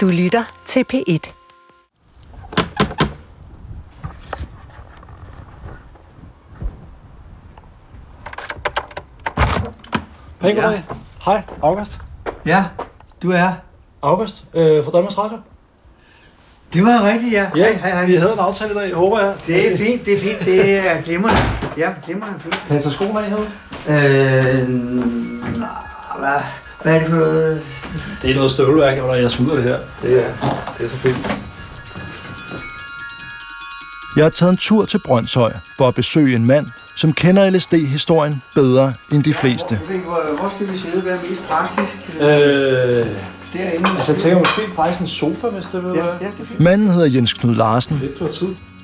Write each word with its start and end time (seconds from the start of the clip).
Du 0.00 0.08
lytter 0.08 0.44
til 0.66 0.84
P1. 0.92 1.32
Pænt 10.40 10.58
ja. 10.58 10.82
Hej, 11.24 11.42
August. 11.62 12.00
Ja, 12.46 12.64
du 13.22 13.30
er. 13.30 13.52
August 14.02 14.44
øh, 14.54 14.84
fra 14.84 14.90
Danmarks 14.90 15.18
Radio. 15.18 15.38
Det 16.72 16.84
var 16.84 17.02
rigtigt, 17.04 17.32
ja. 17.32 17.50
Ja, 17.56 17.62
hej, 17.62 17.72
hej, 17.72 17.90
hej. 17.90 18.04
vi 18.04 18.14
havde 18.14 18.32
en 18.32 18.38
aftale 18.38 18.70
i 18.70 18.74
dag, 18.74 18.94
håber 18.94 19.20
jeg. 19.20 19.34
Det 19.46 19.72
er 19.72 19.76
fint, 19.76 20.04
det 20.04 20.12
er 20.12 20.18
fint. 20.18 20.40
Det 20.40 20.88
er 20.88 21.00
glimrende. 21.00 21.36
Ja, 21.76 21.94
glimrende 22.04 22.40
fint. 22.40 22.64
Kan 22.66 22.74
jeg 22.74 22.82
tage 22.82 22.92
skoene 22.92 23.26
af? 23.26 23.32
Øh, 23.32 24.68
hvad, 26.18 26.40
hvad 26.82 26.94
er 26.94 26.98
det 26.98 27.08
for 27.08 27.16
noget? 27.16 27.62
Det 28.22 28.30
er 28.30 28.34
noget 28.34 28.50
støvleværk, 28.50 28.98
hvor 28.98 29.14
jeg 29.14 29.30
smider 29.30 29.54
det 29.54 29.64
her. 29.64 29.78
Det 30.02 30.24
er, 30.26 30.32
det 30.78 30.84
er 30.84 30.88
så 30.88 30.96
fint. 30.96 31.36
Jeg 34.16 34.24
har 34.24 34.30
taget 34.30 34.50
en 34.50 34.56
tur 34.56 34.84
til 34.84 34.98
Brøndshøj 34.98 35.52
for 35.76 35.88
at 35.88 35.94
besøge 35.94 36.36
en 36.36 36.46
mand, 36.46 36.66
som 36.96 37.12
kender 37.12 37.50
LSD-historien 37.50 38.42
bedre 38.54 38.92
end 39.12 39.24
de 39.24 39.34
fleste. 39.34 39.76
Hvor, 39.76 40.38
hvor 40.40 40.52
skal 40.56 40.72
vi 40.72 40.76
sidde? 40.76 41.00
Hvad 41.00 41.12
er 41.12 41.18
mest 41.30 41.42
praktisk? 41.48 42.10
Øh, 42.20 42.26
Derinde. 43.52 43.90
altså, 43.96 44.12
jeg 44.12 44.18
tænker 44.20 44.38
måske 44.38 44.62
faktisk 44.76 45.00
en 45.00 45.06
sofa, 45.06 45.46
hvis 45.46 45.64
det 45.66 45.84
vil 45.84 45.92
ja, 45.94 46.02
være. 46.02 46.14
ja, 46.20 46.26
det 46.26 46.40
er 46.40 46.44
fint. 46.44 46.60
Manden 46.60 46.88
hedder 46.88 47.08
Jens 47.14 47.32
Knud 47.32 47.54
Larsen, 47.54 48.02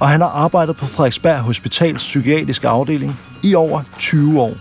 og 0.01 0.09
han 0.09 0.21
har 0.21 0.29
arbejdet 0.29 0.77
på 0.77 0.87
Frederiksberg 0.87 1.39
Hospitals 1.39 1.99
psykiatriske 1.99 2.69
afdeling 2.69 3.21
i 3.43 3.55
over 3.55 3.83
20 3.99 4.41
år. 4.41 4.55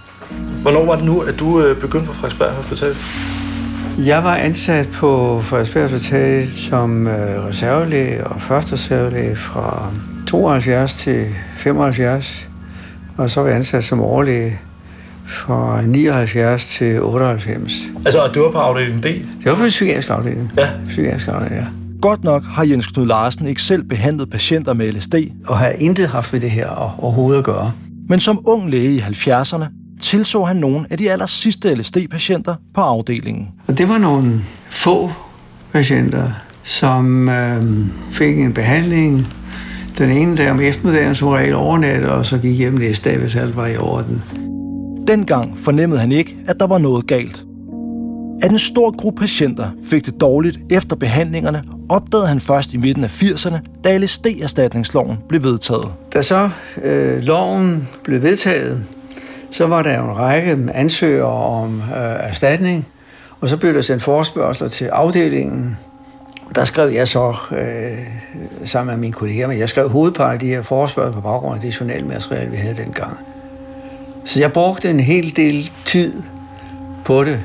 Hvornår 0.62 0.86
var 0.86 0.96
det 0.96 1.06
nu, 1.06 1.20
at 1.20 1.40
du 1.40 1.62
øh, 1.62 1.82
begyndte 1.82 2.08
på 2.08 2.14
Frederiksberg 2.14 2.52
Hospital? 2.52 2.96
Jeg 4.06 4.24
var 4.24 4.36
ansat 4.36 4.88
på 4.94 5.42
Frederiksberg 5.42 5.90
Hospital 5.90 6.48
som 6.54 7.08
øh, 7.08 7.46
reservelæge 7.46 8.28
og 8.28 8.42
første 8.42 8.74
reservelæge 8.74 9.36
fra 9.36 9.92
72 10.28 10.94
til 10.94 11.26
75. 11.58 12.48
Og 13.18 13.30
så 13.30 13.42
var 13.42 13.48
jeg 13.48 13.58
ansat 13.58 13.84
som 13.84 14.02
overlæge 14.02 14.60
fra 15.28 15.82
79 15.82 16.66
til 16.66 17.02
98. 17.02 17.74
Altså, 18.06 18.20
og 18.20 18.36
du 18.36 18.44
var 18.44 18.52
på 18.52 18.58
afdeling 18.58 19.04
D? 19.04 19.06
Det 19.06 19.26
var 19.46 19.56
på 19.56 19.64
en 19.64 19.70
psykiatrisk 19.70 20.10
afdeling. 20.10 20.52
Ja. 20.58 20.68
Psykiatrisk 20.88 21.28
afdeling, 21.28 21.56
ja. 21.62 21.66
Godt 22.02 22.24
nok 22.24 22.44
har 22.44 22.64
Jens 22.64 22.88
Knud 22.88 23.06
Larsen 23.08 23.48
ikke 23.48 23.62
selv 23.62 23.84
behandlet 23.84 24.30
patienter 24.30 24.74
med 24.74 24.92
LSD, 24.92 25.16
Og 25.48 25.58
har 25.58 25.70
intet 25.70 26.08
haft 26.08 26.34
med 26.34 26.42
det 26.42 26.52
her 26.52 26.70
at- 26.70 26.92
overhovedet 27.04 27.40
at 27.40 27.46
gøre. 27.46 27.72
men 28.10 28.20
som 28.20 28.40
ung 28.48 28.70
læge 28.70 28.92
i 28.92 29.00
70'erne 29.00 29.66
tilså 30.02 30.44
han 30.44 30.56
nogle 30.56 30.86
af 30.90 30.98
de 30.98 31.12
aller 31.12 31.26
sidste 31.26 31.76
LSD-patienter 31.76 32.56
på 32.74 32.82
afdelingen. 32.82 33.50
Og 33.68 33.78
det 33.78 33.90
var 33.90 33.98
nogle 33.98 34.42
få 34.70 35.12
patienter, 35.72 36.32
som 36.64 37.30
øh, 37.30 37.64
fik 38.12 38.40
en 38.40 38.54
behandling. 38.54 39.28
Den 39.98 40.10
ene 40.10 40.38
dag 40.38 40.52
om 40.52 40.60
eftermiddagen 40.60 41.16
som 41.16 41.28
regel 41.28 41.56
overnatte, 41.56 42.12
og 42.12 42.26
så 42.26 42.38
gik 42.38 42.58
hjem 42.58 42.74
næste 42.74 43.10
dag, 43.10 43.20
hvis 43.20 43.36
alt 43.36 43.56
var 43.56 43.68
i 43.68 43.78
orden. 43.78 44.22
Dengang 45.08 45.60
fornemmede 45.60 46.00
han 46.00 46.12
ikke, 46.12 46.36
at 46.48 46.60
der 46.60 46.68
var 46.68 46.78
noget 46.78 47.08
galt. 47.08 47.46
At 48.42 48.52
en 48.52 48.60
stor 48.60 48.98
gruppe 48.98 49.20
patienter 49.22 49.70
fik 49.86 50.06
det 50.06 50.22
dårligt 50.22 50.60
efter 50.70 50.96
behandlingerne, 50.96 51.64
opdagede 51.90 52.28
han 52.28 52.40
først 52.40 52.74
i 52.74 52.78
midten 52.78 53.04
af 53.04 53.22
80'erne, 53.24 53.58
da 53.84 53.98
LSD-erstatningsloven 53.98 55.18
blev 55.30 55.44
vedtaget. 55.44 55.88
Da 56.14 56.22
så 56.22 56.50
øh, 56.84 57.24
loven 57.24 57.88
blev 58.04 58.22
vedtaget, 58.22 58.84
så 59.52 59.68
var 59.68 59.84
der 59.84 59.98
jo 59.98 60.06
en 60.06 60.18
række 60.18 60.58
ansøgere 60.74 61.28
om 61.28 61.80
øh, 61.80 62.16
erstatning, 62.20 62.88
og 63.42 63.50
så 63.50 63.58
blev 63.58 63.74
der 63.74 63.82
sendt 63.82 64.04
forespørgseler 64.04 64.70
til 64.70 64.86
afdelingen. 64.86 65.78
Der 66.56 66.64
skrev 66.64 66.90
jeg 66.90 67.08
så 67.08 67.36
øh, 67.52 67.98
sammen 68.64 68.94
med 68.94 69.02
mine 69.02 69.14
kolleger, 69.14 69.48
men 69.48 69.60
jeg 69.60 69.70
skrev 69.70 69.90
hovedparten 69.90 70.34
af 70.34 70.40
de 70.40 70.48
her 70.48 70.62
forespørgsler 70.62 71.14
på 71.14 71.22
baggrund 71.22 71.56
af 71.56 71.62
det 71.62 71.80
journalmateriale, 71.80 72.52
vi 72.52 72.58
havde 72.58 72.78
dengang. 72.78 73.18
Så 74.26 74.40
jeg 74.40 74.54
brugte 74.54 74.90
en 74.90 75.00
hel 75.00 75.36
del 75.36 75.72
tid 75.86 76.14
på 77.06 77.24
det. 77.24 77.40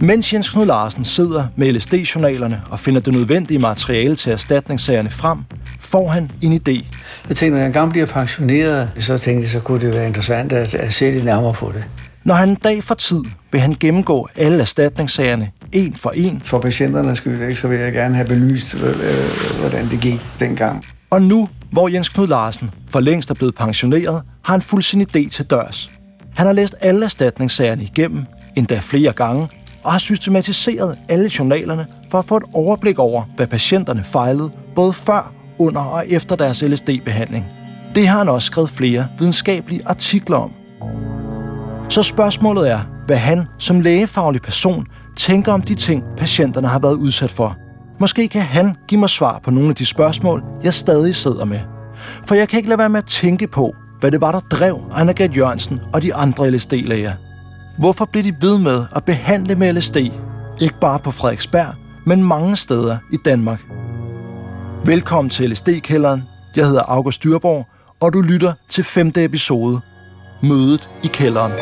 Mens 0.00 0.32
Jens 0.32 0.50
Knud 0.50 0.66
Larsen 0.66 1.04
sidder 1.04 1.46
med 1.56 1.72
LSD-journalerne 1.72 2.62
og 2.70 2.80
finder 2.80 3.00
det 3.00 3.12
nødvendige 3.12 3.58
materiale 3.58 4.16
til 4.16 4.32
erstatningssagerne 4.32 5.10
frem, 5.10 5.38
får 5.86 6.08
han 6.08 6.30
en 6.42 6.52
idé. 6.52 6.84
Jeg 7.28 7.36
tænkte, 7.36 7.50
når 7.50 7.58
jeg 7.58 7.66
engang 7.66 7.90
bliver 7.90 8.06
pensioneret, 8.06 8.90
så 8.98 9.18
tænkte 9.18 9.42
jeg, 9.42 9.50
så 9.50 9.60
kunne 9.60 9.80
det 9.80 9.94
være 9.94 10.06
interessant 10.06 10.52
at, 10.52 10.74
at 10.74 10.92
se 10.92 11.10
lidt 11.10 11.24
nærmere 11.24 11.52
på 11.52 11.72
det. 11.74 11.84
Når 12.24 12.34
han 12.34 12.48
en 12.48 12.54
dag 12.54 12.84
får 12.84 12.94
tid, 12.94 13.22
vil 13.52 13.60
han 13.60 13.76
gennemgå 13.80 14.28
alle 14.36 14.60
erstatningssagerne 14.60 15.50
en 15.72 15.94
for 15.94 16.10
en, 16.10 16.42
For 16.44 16.58
patienternes 16.58 17.18
skyld, 17.18 17.42
ikke, 17.42 17.54
så 17.54 17.68
vil 17.68 17.78
jeg 17.78 17.92
gerne 17.92 18.14
have 18.14 18.28
belyst, 18.28 18.74
øh, 18.74 18.82
øh, 18.82 19.60
hvordan 19.60 19.88
det 19.90 20.00
gik 20.00 20.20
dengang. 20.40 20.84
og 21.10 21.22
nu, 21.22 21.48
hvor 21.72 21.88
Jens 21.88 22.08
Knud 22.08 22.26
Larsen 22.26 22.70
for 22.88 23.00
længst 23.00 23.30
er 23.30 23.34
blevet 23.34 23.54
pensioneret, 23.54 24.22
har 24.44 24.52
han 24.52 24.62
fuldt 24.62 24.84
sin 24.84 25.02
idé 25.02 25.28
til 25.28 25.44
dørs. 25.44 25.90
Han 26.34 26.46
har 26.46 26.52
læst 26.52 26.74
alle 26.80 27.04
erstatningssagerne 27.04 27.82
igennem, 27.82 28.24
endda 28.56 28.78
flere 28.82 29.12
gange, 29.12 29.48
og 29.82 29.92
har 29.92 29.98
systematiseret 29.98 30.98
alle 31.08 31.30
journalerne 31.38 31.86
for 32.10 32.18
at 32.18 32.24
få 32.24 32.36
et 32.36 32.42
overblik 32.52 32.98
over, 32.98 33.22
hvad 33.36 33.46
patienterne 33.46 34.04
fejlede, 34.04 34.50
både 34.74 34.92
før, 34.92 35.32
under 35.58 35.80
og 35.80 36.08
efter 36.08 36.36
deres 36.36 36.62
LSD-behandling. 36.62 37.46
Det 37.94 38.08
har 38.08 38.18
han 38.18 38.28
også 38.28 38.46
skrevet 38.46 38.70
flere 38.70 39.06
videnskabelige 39.18 39.80
artikler 39.86 40.36
om. 40.36 40.52
Så 41.88 42.02
spørgsmålet 42.02 42.70
er, 42.70 42.80
hvad 43.06 43.16
han 43.16 43.46
som 43.58 43.80
lægefaglig 43.80 44.42
person 44.42 44.86
tænker 45.16 45.52
om 45.52 45.62
de 45.62 45.74
ting, 45.74 46.04
patienterne 46.16 46.68
har 46.68 46.78
været 46.78 46.94
udsat 46.94 47.30
for. 47.30 47.56
Måske 47.98 48.28
kan 48.28 48.42
han 48.42 48.76
give 48.88 49.00
mig 49.00 49.10
svar 49.10 49.40
på 49.44 49.50
nogle 49.50 49.68
af 49.68 49.74
de 49.74 49.86
spørgsmål, 49.86 50.42
jeg 50.64 50.74
stadig 50.74 51.14
sidder 51.14 51.44
med. 51.44 51.60
For 52.24 52.34
jeg 52.34 52.48
kan 52.48 52.56
ikke 52.56 52.68
lade 52.68 52.78
være 52.78 52.88
med 52.88 52.98
at 52.98 53.04
tænke 53.04 53.46
på, 53.46 53.74
hvad 54.00 54.10
det 54.10 54.20
var, 54.20 54.32
der 54.32 54.40
drev 54.40 54.80
Anna-Gret 54.92 55.36
Jørgensen 55.36 55.80
og 55.92 56.02
de 56.02 56.14
andre 56.14 56.50
LSD-læger. 56.50 57.12
Hvorfor 57.78 58.04
blev 58.04 58.24
de 58.24 58.36
ved 58.40 58.58
med 58.58 58.84
at 58.96 59.04
behandle 59.04 59.54
med 59.54 59.72
LSD? 59.72 59.96
Ikke 60.60 60.80
bare 60.80 60.98
på 60.98 61.10
Frederiksberg, 61.10 61.74
men 62.06 62.24
mange 62.24 62.56
steder 62.56 62.96
i 63.12 63.16
Danmark. 63.24 63.75
Velkommen 64.84 65.30
til 65.30 65.50
LSD-kælderen. 65.50 66.22
Jeg 66.56 66.66
hedder 66.66 66.82
August 66.82 67.24
Dyrborg, 67.24 67.66
og 68.00 68.12
du 68.12 68.20
lytter 68.20 68.52
til 68.68 68.84
femte 68.84 69.24
episode. 69.24 69.80
Mødet 70.42 70.90
i 71.04 71.06
kælderen. 71.06 71.52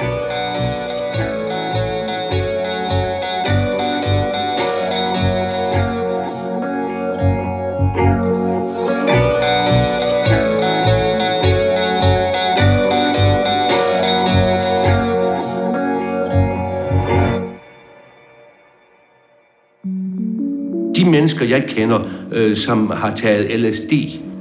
Mennesker, 21.14 21.44
jeg 21.44 21.64
kender, 21.69 22.00
øh, 22.32 22.56
som 22.56 22.91
har 22.91 23.14
taget 23.16 23.60
LSD 23.60 23.92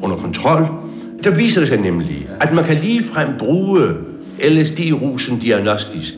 under 0.01 0.17
kontrol, 0.17 0.65
der 1.23 1.29
viser 1.29 1.59
det 1.59 1.69
sig 1.69 1.77
nemlig, 1.77 2.27
at 2.41 2.53
man 2.53 2.65
kan 2.65 2.77
ligefrem 2.77 3.29
bruge 3.39 3.81
LSD-rusen 4.49 5.39
diagnostisk. 5.39 6.13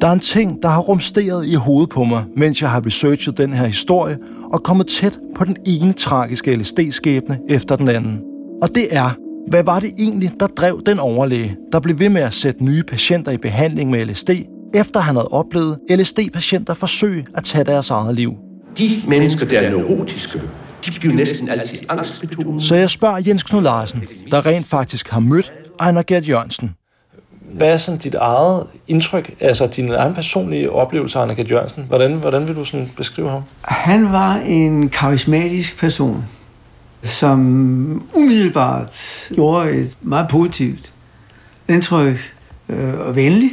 Der 0.00 0.06
er 0.06 0.12
en 0.12 0.20
ting, 0.20 0.62
der 0.62 0.68
har 0.68 0.80
rumsteret 0.80 1.46
i 1.46 1.54
hovedet 1.54 1.88
på 1.90 2.04
mig, 2.04 2.24
mens 2.36 2.62
jeg 2.62 2.70
har 2.70 2.86
researchet 2.86 3.38
den 3.38 3.52
her 3.52 3.66
historie 3.66 4.18
og 4.52 4.62
kommet 4.62 4.86
tæt 4.86 5.18
på 5.36 5.44
den 5.44 5.56
ene 5.66 5.92
tragiske 5.92 6.56
LSD-skæbne 6.56 7.38
efter 7.48 7.76
den 7.76 7.88
anden. 7.88 8.20
Og 8.62 8.68
det 8.74 8.86
er, 8.90 9.10
hvad 9.50 9.64
var 9.64 9.80
det 9.80 9.90
egentlig, 9.98 10.30
der 10.40 10.46
drev 10.46 10.82
den 10.86 10.98
overlæge, 10.98 11.56
der 11.72 11.80
blev 11.80 11.98
ved 11.98 12.08
med 12.08 12.22
at 12.22 12.32
sætte 12.32 12.64
nye 12.64 12.82
patienter 12.82 13.32
i 13.32 13.36
behandling 13.36 13.90
med 13.90 14.06
LSD, 14.06 14.30
efter 14.74 15.00
han 15.00 15.16
havde 15.16 15.28
oplevet 15.28 15.78
LSD-patienter 15.90 16.74
forsøge 16.74 17.26
at 17.34 17.44
tage 17.44 17.64
deres 17.64 17.90
eget 17.90 18.14
liv. 18.14 18.45
De 18.78 19.02
mennesker, 19.08 19.46
der 19.46 19.60
er 19.60 19.70
neurotiske, 19.70 20.40
de 20.86 20.90
bliver 21.00 21.14
næsten 21.14 21.48
altid 21.48 21.78
angstbetonede. 21.88 22.62
Så 22.62 22.74
jeg 22.74 22.90
spørger 22.90 23.22
Jens 23.26 23.42
Knud 23.42 23.62
Larsen, 23.62 24.04
der 24.30 24.46
rent 24.46 24.66
faktisk 24.66 25.10
har 25.10 25.20
mødt 25.20 25.52
Ejner 25.80 26.02
Gert 26.02 26.28
Jørgensen. 26.28 26.74
Hvad 27.52 27.72
er 27.72 27.76
sådan 27.76 28.00
dit 28.00 28.14
eget 28.14 28.66
indtryk, 28.88 29.34
altså 29.40 29.66
din 29.66 29.92
egen 29.92 30.14
personlige 30.14 30.70
oplevelse 30.70 31.18
af 31.18 31.22
Anna 31.22 31.34
Gert 31.34 31.50
Jørgensen? 31.50 31.84
Hvordan, 31.88 32.14
hvordan 32.14 32.48
vil 32.48 32.56
du 32.56 32.64
sådan 32.64 32.92
beskrive 32.96 33.30
ham? 33.30 33.42
Han 33.62 34.12
var 34.12 34.34
en 34.36 34.88
karismatisk 34.88 35.78
person, 35.78 36.24
som 37.02 37.38
umiddelbart 38.14 39.28
gjorde 39.34 39.70
et 39.70 39.96
meget 40.02 40.28
positivt 40.28 40.92
indtryk. 41.68 42.32
Øh, 42.68 42.94
og 43.00 43.16
venlig, 43.16 43.50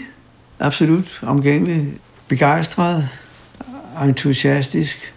absolut 0.59 1.21
omgængelig, 1.23 1.87
begejstret, 2.27 3.09
entusiastisk. 4.03 5.12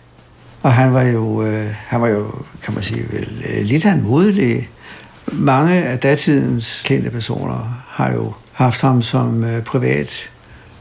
Og 0.67 0.73
han 0.73 0.95
var 0.95 1.03
jo, 1.03 1.43
øh, 1.43 1.75
han 1.75 2.01
var 2.01 2.09
jo 2.09 2.31
kan 2.63 2.75
man 2.75 2.83
sige, 2.83 3.05
vel, 3.13 3.45
øh, 3.49 3.65
lidt 3.65 3.85
af 3.85 3.93
en 3.93 4.03
modelig. 4.03 4.69
Mange 5.33 5.75
af 5.75 5.99
datidens 5.99 6.83
kendte 6.87 7.11
personer 7.11 7.85
har 7.89 8.13
jo 8.13 8.33
haft 8.53 8.81
ham 8.81 9.03
som 9.03 9.45
øh, 9.45 9.63
privat 9.63 10.31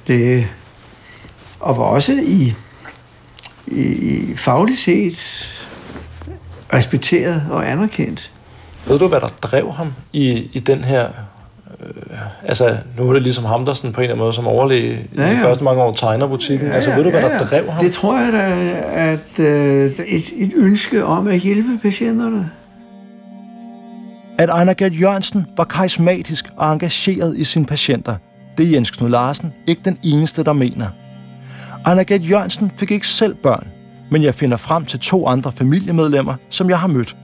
læge, 0.07 0.47
og 1.59 1.77
var 1.77 1.83
også 1.83 2.21
i 2.25 2.53
i, 3.67 3.81
i 3.81 4.35
fagligt 4.35 4.79
set 4.79 5.47
respekteret 6.73 7.43
og 7.49 7.71
anerkendt. 7.71 8.31
Ved 8.87 8.99
du, 8.99 9.07
hvad 9.07 9.21
der 9.21 9.27
drev 9.27 9.73
ham 9.73 9.93
i, 10.13 10.49
i 10.53 10.59
den 10.59 10.83
her... 10.83 11.09
Øh, 11.79 12.17
altså, 12.43 12.77
nu 12.97 13.09
er 13.09 13.13
det 13.13 13.21
ligesom 13.21 13.45
ham, 13.45 13.65
der 13.65 13.73
sådan 13.73 13.91
på 13.91 14.01
en 14.01 14.03
eller 14.03 14.13
anden 14.13 14.23
måde 14.23 14.33
som 14.33 14.47
overlæge 14.47 14.99
ja, 15.17 15.23
ja. 15.23 15.31
i 15.31 15.35
de 15.35 15.39
første 15.39 15.63
mange 15.63 15.83
år 15.83 15.93
tegner 15.93 16.27
butikken. 16.27 16.65
Ja, 16.65 16.69
ja, 16.69 16.75
altså, 16.75 16.95
ved 16.95 17.03
du, 17.03 17.09
hvad 17.09 17.21
ja, 17.21 17.31
ja. 17.31 17.37
der 17.37 17.47
drev 17.47 17.71
ham? 17.71 17.83
Det 17.83 17.91
tror 17.91 18.19
jeg 18.19 18.33
da, 18.33 18.47
at 18.93 19.39
øh, 19.39 19.91
et, 20.07 20.33
et 20.37 20.53
ønske 20.55 21.05
om 21.05 21.27
at 21.27 21.39
hjælpe 21.39 21.79
patienterne. 21.81 22.51
At 24.37 24.49
Ejner 24.49 24.73
Gert 24.73 25.01
Jørgensen 25.01 25.45
var 25.57 25.63
karismatisk 25.63 26.45
og 26.57 26.73
engageret 26.73 27.37
i 27.37 27.43
sine 27.43 27.65
patienter, 27.65 28.15
det 28.57 28.65
er 28.65 28.69
Jens 28.69 28.91
Knud 28.91 29.09
Larsen 29.09 29.53
ikke 29.67 29.81
den 29.85 29.97
eneste, 30.03 30.43
der 30.43 30.53
mener. 30.53 30.87
Ejner 31.85 32.03
Gert 32.03 32.29
Jørgensen 32.29 32.71
fik 32.77 32.91
ikke 32.91 33.07
selv 33.07 33.35
børn, 33.35 33.67
men 34.11 34.23
jeg 34.23 34.35
finder 34.35 34.57
frem 34.57 34.85
til 34.85 34.99
to 34.99 35.27
andre 35.27 35.51
familiemedlemmer, 35.51 36.35
som 36.49 36.69
jeg 36.69 36.79
har 36.79 36.87
mødt. 36.87 37.15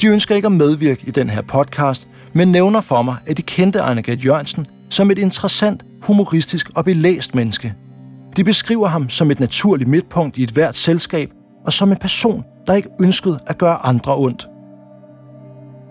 De 0.00 0.06
ønsker 0.06 0.34
ikke 0.34 0.46
at 0.46 0.52
medvirke 0.52 1.04
i 1.06 1.10
den 1.10 1.30
her 1.30 1.42
podcast, 1.42 2.08
men 2.34 2.52
nævner 2.52 2.80
for 2.80 3.02
mig, 3.02 3.16
at 3.26 3.36
de 3.36 3.42
kendte 3.42 3.80
Arne 3.80 4.02
Jørgensen 4.08 4.66
som 4.90 5.10
et 5.10 5.18
interessant, 5.18 5.84
humoristisk 6.02 6.70
og 6.74 6.84
belæst 6.84 7.34
menneske. 7.34 7.74
De 8.36 8.44
beskriver 8.44 8.88
ham 8.88 9.10
som 9.10 9.30
et 9.30 9.40
naturligt 9.40 9.90
midtpunkt 9.90 10.38
i 10.38 10.42
et 10.42 10.50
hvert 10.50 10.76
selskab, 10.76 11.30
og 11.66 11.72
som 11.72 11.92
en 11.92 11.98
person, 11.98 12.44
der 12.66 12.74
ikke 12.74 12.88
ønskede 13.00 13.38
at 13.46 13.58
gøre 13.58 13.76
andre 13.76 14.16
ondt. 14.16 14.48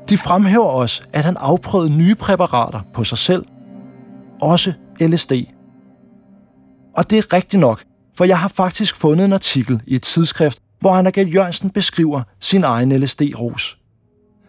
De 0.10 0.18
fremhæver 0.18 0.66
også, 0.66 1.04
at 1.14 1.24
han 1.24 1.38
afprøvede 1.38 1.98
nye 1.98 2.16
præparater 2.16 2.80
på 2.94 3.04
sig 3.04 3.18
selv, 3.18 3.46
også 4.42 4.74
LSD. 5.02 5.32
Og 6.96 7.10
det 7.10 7.18
er 7.18 7.34
rigtigt 7.34 7.60
nok, 7.60 7.84
for 8.18 8.26
jeg 8.26 8.40
har 8.40 8.48
faktisk 8.48 8.96
fundet 8.96 9.26
en 9.26 9.34
artikel 9.34 9.82
i 9.88 9.96
et 9.96 10.02
tidsskrift, 10.02 10.60
hvor 10.80 10.92
Anna 10.92 11.12
Jørgensen 11.18 11.70
beskriver 11.70 12.24
sin 12.40 12.64
egen 12.64 12.92
LSD-rus. 12.92 13.83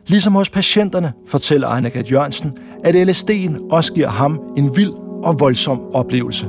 Ligesom 0.07 0.35
hos 0.35 0.51
patienterne 0.51 1.13
fortæller 1.27 1.69
Anna 1.69 1.91
Jørgensen, 2.13 2.59
at 2.85 2.95
LSD'en 2.95 3.71
også 3.71 3.93
giver 3.93 4.09
ham 4.09 4.41
en 4.57 4.77
vild 4.77 4.93
og 5.23 5.41
voldsom 5.41 5.81
oplevelse. 5.95 6.47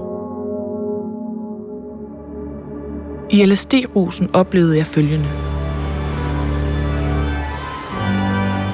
I 3.29 3.45
LSD-rusen 3.45 4.29
oplevede 4.33 4.77
jeg 4.77 4.87
følgende. 4.87 5.29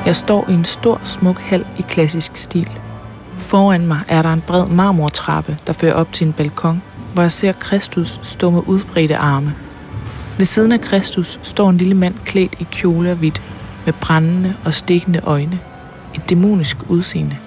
Jeg 0.06 0.16
står 0.16 0.50
i 0.50 0.54
en 0.54 0.66
stor, 0.66 1.02
smuk 1.04 1.40
hal 1.40 1.66
i 1.80 1.82
klassisk 1.82 2.36
stil. 2.36 2.72
Foran 3.38 3.88
mig 3.88 4.00
er 4.08 4.22
der 4.22 4.34
en 4.34 4.44
bred 4.48 4.68
marmortrappe, 4.68 5.58
der 5.68 5.74
fører 5.74 5.94
op 5.94 6.14
til 6.14 6.28
en 6.28 6.34
balkon, 6.34 6.82
hvor 7.14 7.22
jeg 7.22 7.32
ser 7.32 7.52
Kristus 7.52 8.20
stå 8.24 8.50
med 8.50 8.62
udbredte 8.68 9.18
arme. 9.18 9.56
Ved 10.38 10.46
siden 10.46 10.72
af 10.72 10.82
Kristus 10.82 11.40
står 11.44 11.70
en 11.70 11.78
lille 11.78 11.96
mand 11.96 12.16
klædt 12.26 12.56
i 12.60 12.68
kjole 12.72 13.12
og 13.12 13.18
hvidt, 13.18 13.42
med 13.86 13.94
brændende 14.02 14.56
og 14.66 14.74
stikkende 14.74 15.22
øjne. 15.24 15.60
Et 16.16 16.30
dæmonisk 16.30 16.78
udseende. 16.90 17.38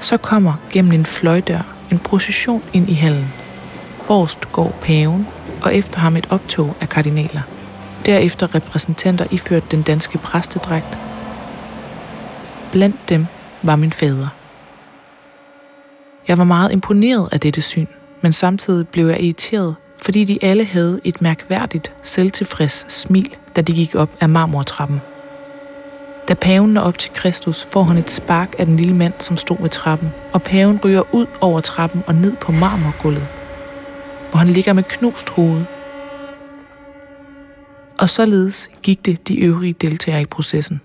Så 0.00 0.16
kommer 0.16 0.54
gennem 0.70 0.92
en 0.92 1.06
fløjdør 1.06 1.74
en 1.90 1.98
procession 1.98 2.62
ind 2.72 2.88
i 2.88 2.94
hallen. 2.94 3.32
Forrest 4.02 4.52
går 4.52 4.78
paven, 4.82 5.26
og 5.62 5.74
efter 5.74 6.00
ham 6.00 6.16
et 6.16 6.26
optog 6.30 6.76
af 6.80 6.88
kardinaler. 6.88 7.40
Derefter 8.06 8.54
repræsentanter 8.54 9.26
iført 9.30 9.70
den 9.70 9.82
danske 9.82 10.18
præstedragt. 10.18 10.98
Blandt 12.72 13.08
dem 13.08 13.26
var 13.62 13.76
min 13.76 13.92
fader. 13.92 14.28
Jeg 16.28 16.38
var 16.38 16.44
meget 16.44 16.72
imponeret 16.72 17.28
af 17.32 17.40
dette 17.40 17.62
syn, 17.62 17.86
men 18.20 18.32
samtidig 18.32 18.88
blev 18.88 19.06
jeg 19.06 19.20
irriteret, 19.20 19.74
fordi 20.02 20.24
de 20.24 20.38
alle 20.42 20.64
havde 20.64 21.00
et 21.04 21.22
mærkværdigt, 21.22 21.92
selvtilfreds 22.02 22.92
smil, 22.92 23.36
da 23.56 23.60
de 23.60 23.72
gik 23.72 23.94
op 23.94 24.10
ad 24.20 24.28
marmortrappen. 24.28 25.00
Da 26.28 26.34
paven 26.34 26.70
når 26.72 26.80
op 26.80 26.98
til 26.98 27.10
Kristus, 27.14 27.64
får 27.64 27.82
han 27.82 27.96
et 27.96 28.10
spark 28.10 28.54
af 28.58 28.66
den 28.66 28.76
lille 28.76 28.94
mand, 28.94 29.12
som 29.18 29.36
stod 29.36 29.56
ved 29.60 29.68
trappen, 29.68 30.08
og 30.32 30.42
paven 30.42 30.80
ryger 30.84 31.14
ud 31.14 31.26
over 31.40 31.60
trappen 31.60 32.02
og 32.06 32.14
ned 32.14 32.36
på 32.36 32.52
marmorgulvet, 32.52 33.30
hvor 34.30 34.38
han 34.38 34.48
ligger 34.48 34.72
med 34.72 34.82
knust 34.82 35.30
hoved. 35.30 35.64
Og 37.98 38.08
således 38.08 38.70
gik 38.82 39.06
det 39.06 39.28
de 39.28 39.40
øvrige 39.40 39.72
deltagere 39.72 40.22
i 40.22 40.26
processen. 40.26 40.80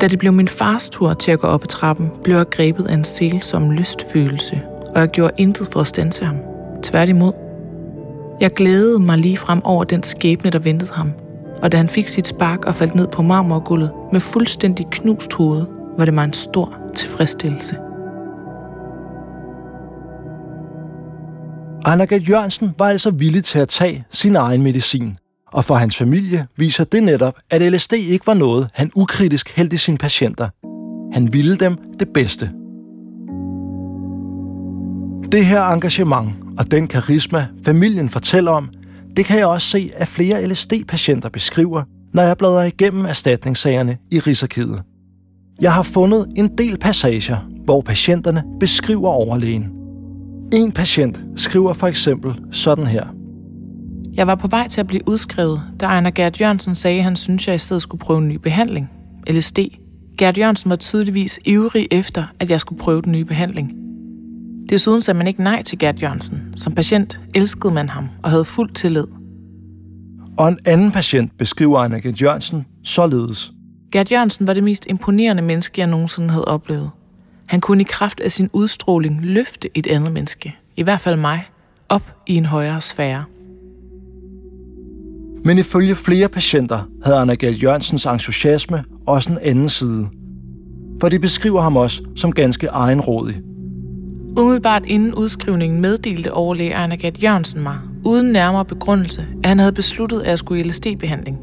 Da 0.00 0.08
det 0.08 0.18
blev 0.18 0.32
min 0.32 0.48
fars 0.48 0.88
tur 0.88 1.14
til 1.14 1.32
at 1.32 1.40
gå 1.40 1.46
op 1.46 1.62
ad 1.62 1.68
trappen, 1.68 2.10
blev 2.24 2.36
jeg 2.36 2.50
grebet 2.50 2.86
af 2.86 2.94
en 2.94 3.04
selsom 3.04 3.70
lystfølelse, 3.70 4.60
og 4.94 5.00
jeg 5.00 5.08
gjorde 5.08 5.32
intet 5.36 5.68
for 5.72 5.80
at 5.80 5.86
stanse 5.86 6.24
ham. 6.24 6.36
Tværtimod. 6.82 7.32
Jeg 8.40 8.50
glædede 8.50 8.98
mig 8.98 9.18
lige 9.18 9.36
frem 9.36 9.64
over 9.64 9.84
den 9.84 10.02
skæbne, 10.02 10.50
der 10.50 10.58
ventede 10.58 10.92
ham, 10.92 11.12
og 11.62 11.72
da 11.72 11.76
han 11.76 11.88
fik 11.88 12.08
sit 12.08 12.26
spark 12.26 12.64
og 12.64 12.74
faldt 12.74 12.94
ned 12.94 13.08
på 13.08 13.22
marmorgulvet 13.22 13.90
med 14.12 14.20
fuldstændig 14.20 14.86
knust 14.90 15.32
hoved, 15.32 15.66
var 15.98 16.04
det 16.04 16.14
mig 16.14 16.24
en 16.24 16.32
stor 16.32 16.78
tilfredsstillelse. 16.94 17.76
Anna 21.84 22.06
Jørgensen 22.10 22.74
var 22.78 22.88
altså 22.88 23.10
villig 23.10 23.44
til 23.44 23.58
at 23.58 23.68
tage 23.68 24.04
sin 24.10 24.36
egen 24.36 24.62
medicin, 24.62 25.18
og 25.52 25.64
for 25.64 25.74
hans 25.74 25.96
familie 25.96 26.46
viser 26.56 26.84
det 26.84 27.02
netop, 27.02 27.34
at 27.50 27.72
LSD 27.72 27.92
ikke 27.92 28.26
var 28.26 28.34
noget, 28.34 28.68
han 28.72 28.90
ukritisk 28.94 29.56
hældte 29.56 29.78
sine 29.78 29.98
patienter. 29.98 30.48
Han 31.12 31.32
ville 31.32 31.56
dem 31.56 31.76
det 31.98 32.08
bedste. 32.08 32.50
Det 35.32 35.46
her 35.46 35.62
engagement 35.62 36.34
og 36.58 36.70
den 36.70 36.88
karisma, 36.88 37.46
familien 37.64 38.08
fortæller 38.08 38.50
om, 38.50 38.70
det 39.16 39.24
kan 39.24 39.38
jeg 39.38 39.46
også 39.46 39.66
se, 39.66 39.90
at 39.96 40.08
flere 40.08 40.46
LSD-patienter 40.46 41.28
beskriver, 41.28 41.82
når 42.14 42.22
jeg 42.22 42.38
bladrer 42.38 42.64
igennem 42.64 43.04
erstatningssagerne 43.04 43.98
i 44.10 44.18
Rigsarkivet. 44.18 44.82
Jeg 45.60 45.72
har 45.72 45.82
fundet 45.82 46.26
en 46.36 46.58
del 46.58 46.78
passager, 46.78 47.38
hvor 47.64 47.80
patienterne 47.80 48.42
beskriver 48.60 49.08
overlægen. 49.08 49.70
En 50.52 50.72
patient 50.72 51.20
skriver 51.36 51.72
for 51.72 51.86
eksempel 51.86 52.34
sådan 52.52 52.86
her– 52.86 53.06
jeg 54.14 54.26
var 54.26 54.34
på 54.34 54.46
vej 54.46 54.68
til 54.68 54.80
at 54.80 54.86
blive 54.86 55.08
udskrevet, 55.08 55.62
da 55.80 55.86
Ejner 55.86 56.10
Gert 56.10 56.40
Jørgensen 56.40 56.74
sagde, 56.74 56.98
at 56.98 57.04
han 57.04 57.16
syntes, 57.16 57.44
at 57.44 57.48
jeg 57.48 57.54
i 57.54 57.58
stedet 57.58 57.82
skulle 57.82 58.00
prøve 58.00 58.18
en 58.18 58.28
ny 58.28 58.36
behandling. 58.36 58.90
LSD. 59.30 59.58
Gert 60.18 60.38
Jørgensen 60.38 60.70
var 60.70 60.76
tydeligvis 60.76 61.40
ivrig 61.44 61.88
efter, 61.90 62.24
at 62.40 62.50
jeg 62.50 62.60
skulle 62.60 62.78
prøve 62.78 63.02
den 63.02 63.12
nye 63.12 63.24
behandling. 63.24 63.81
Desuden 64.68 65.02
sagde 65.02 65.18
man 65.18 65.26
ikke 65.26 65.42
nej 65.42 65.62
til 65.62 65.78
Gert 65.78 66.02
Jørgensen. 66.02 66.38
Som 66.56 66.74
patient 66.74 67.20
elskede 67.34 67.74
man 67.74 67.88
ham 67.88 68.08
og 68.22 68.30
havde 68.30 68.44
fuld 68.44 68.70
tillid. 68.70 69.06
Og 70.38 70.48
en 70.48 70.58
anden 70.64 70.90
patient 70.90 71.38
beskriver 71.38 71.78
Ejner 71.78 72.00
Gert 72.00 72.22
Jørgensen 72.22 72.66
således. 72.84 73.52
Gert 73.92 74.12
Jørgensen 74.12 74.46
var 74.46 74.52
det 74.52 74.64
mest 74.64 74.86
imponerende 74.88 75.42
menneske, 75.42 75.80
jeg 75.80 75.86
nogensinde 75.88 76.30
havde 76.30 76.44
oplevet. 76.44 76.90
Han 77.46 77.60
kunne 77.60 77.80
i 77.80 77.86
kraft 77.88 78.20
af 78.20 78.32
sin 78.32 78.50
udstråling 78.52 79.20
løfte 79.22 79.68
et 79.74 79.86
andet 79.86 80.12
menneske, 80.12 80.54
i 80.76 80.82
hvert 80.82 81.00
fald 81.00 81.16
mig, 81.16 81.44
op 81.88 82.14
i 82.26 82.36
en 82.36 82.44
højere 82.44 82.80
sfære. 82.80 83.24
Men 85.44 85.58
ifølge 85.58 85.94
flere 85.94 86.28
patienter 86.28 86.88
havde 87.04 87.16
Anna 87.16 87.34
Gell 87.34 87.62
Jørgensens 87.62 88.06
entusiasme 88.06 88.84
også 89.06 89.32
en 89.32 89.38
anden 89.42 89.68
side. 89.68 90.08
For 91.00 91.08
de 91.08 91.18
beskriver 91.18 91.60
ham 91.60 91.76
også 91.76 92.02
som 92.16 92.32
ganske 92.32 92.66
egenrådig. 92.66 93.40
Umiddelbart 94.36 94.86
inden 94.86 95.14
udskrivningen 95.14 95.80
meddelte 95.80 96.32
overlæge 96.32 96.74
Anna 96.74 96.94
Gert 96.94 97.22
Jørgensen 97.22 97.62
mig, 97.62 97.78
uden 98.04 98.32
nærmere 98.32 98.64
begrundelse, 98.64 99.26
at 99.42 99.48
han 99.48 99.58
havde 99.58 99.72
besluttet, 99.72 100.20
at 100.20 100.28
jeg 100.28 100.38
skulle 100.38 100.64
i 100.64 100.68
LSD-behandling. 100.68 101.38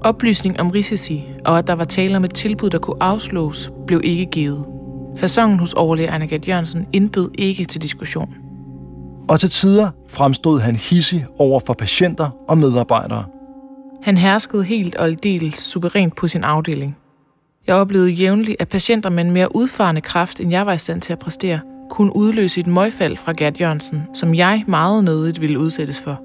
Oplysning 0.00 0.60
om 0.60 0.70
risici 0.70 1.24
og 1.44 1.58
at 1.58 1.66
der 1.66 1.72
var 1.72 1.84
tale 1.84 2.16
om 2.16 2.24
et 2.24 2.34
tilbud, 2.34 2.70
der 2.70 2.78
kunne 2.78 3.02
afslås, 3.02 3.70
blev 3.86 4.00
ikke 4.04 4.26
givet. 4.26 4.66
Fasongen 5.16 5.58
hos 5.58 5.72
overlæge 5.72 6.10
Anna 6.10 6.26
Gert 6.26 6.48
Jørgensen 6.48 6.86
indbød 6.92 7.30
ikke 7.38 7.64
til 7.64 7.82
diskussion 7.82 8.34
og 9.28 9.40
til 9.40 9.50
tider 9.50 9.90
fremstod 10.08 10.60
han 10.60 10.76
hissig 10.76 11.26
over 11.38 11.60
for 11.66 11.74
patienter 11.74 12.30
og 12.48 12.58
medarbejdere. 12.58 13.24
Han 14.02 14.16
herskede 14.16 14.64
helt 14.64 14.94
og 14.94 15.04
aldeles 15.04 15.54
suverænt 15.54 16.16
på 16.16 16.26
sin 16.26 16.44
afdeling. 16.44 16.96
Jeg 17.66 17.74
oplevede 17.74 18.10
jævnligt, 18.10 18.56
at 18.60 18.68
patienter 18.68 19.10
med 19.10 19.24
en 19.24 19.30
mere 19.30 19.56
udfarende 19.56 20.00
kraft, 20.00 20.40
end 20.40 20.50
jeg 20.50 20.66
var 20.66 20.72
i 20.72 20.78
stand 20.78 21.00
til 21.00 21.12
at 21.12 21.18
præstere, 21.18 21.60
kunne 21.90 22.16
udløse 22.16 22.60
et 22.60 22.66
møgfald 22.66 23.16
fra 23.16 23.32
Gert 23.32 23.60
Jørgensen, 23.60 24.02
som 24.14 24.34
jeg 24.34 24.64
meget 24.66 25.04
nødigt 25.04 25.40
ville 25.40 25.58
udsættes 25.58 26.00
for. 26.00 26.20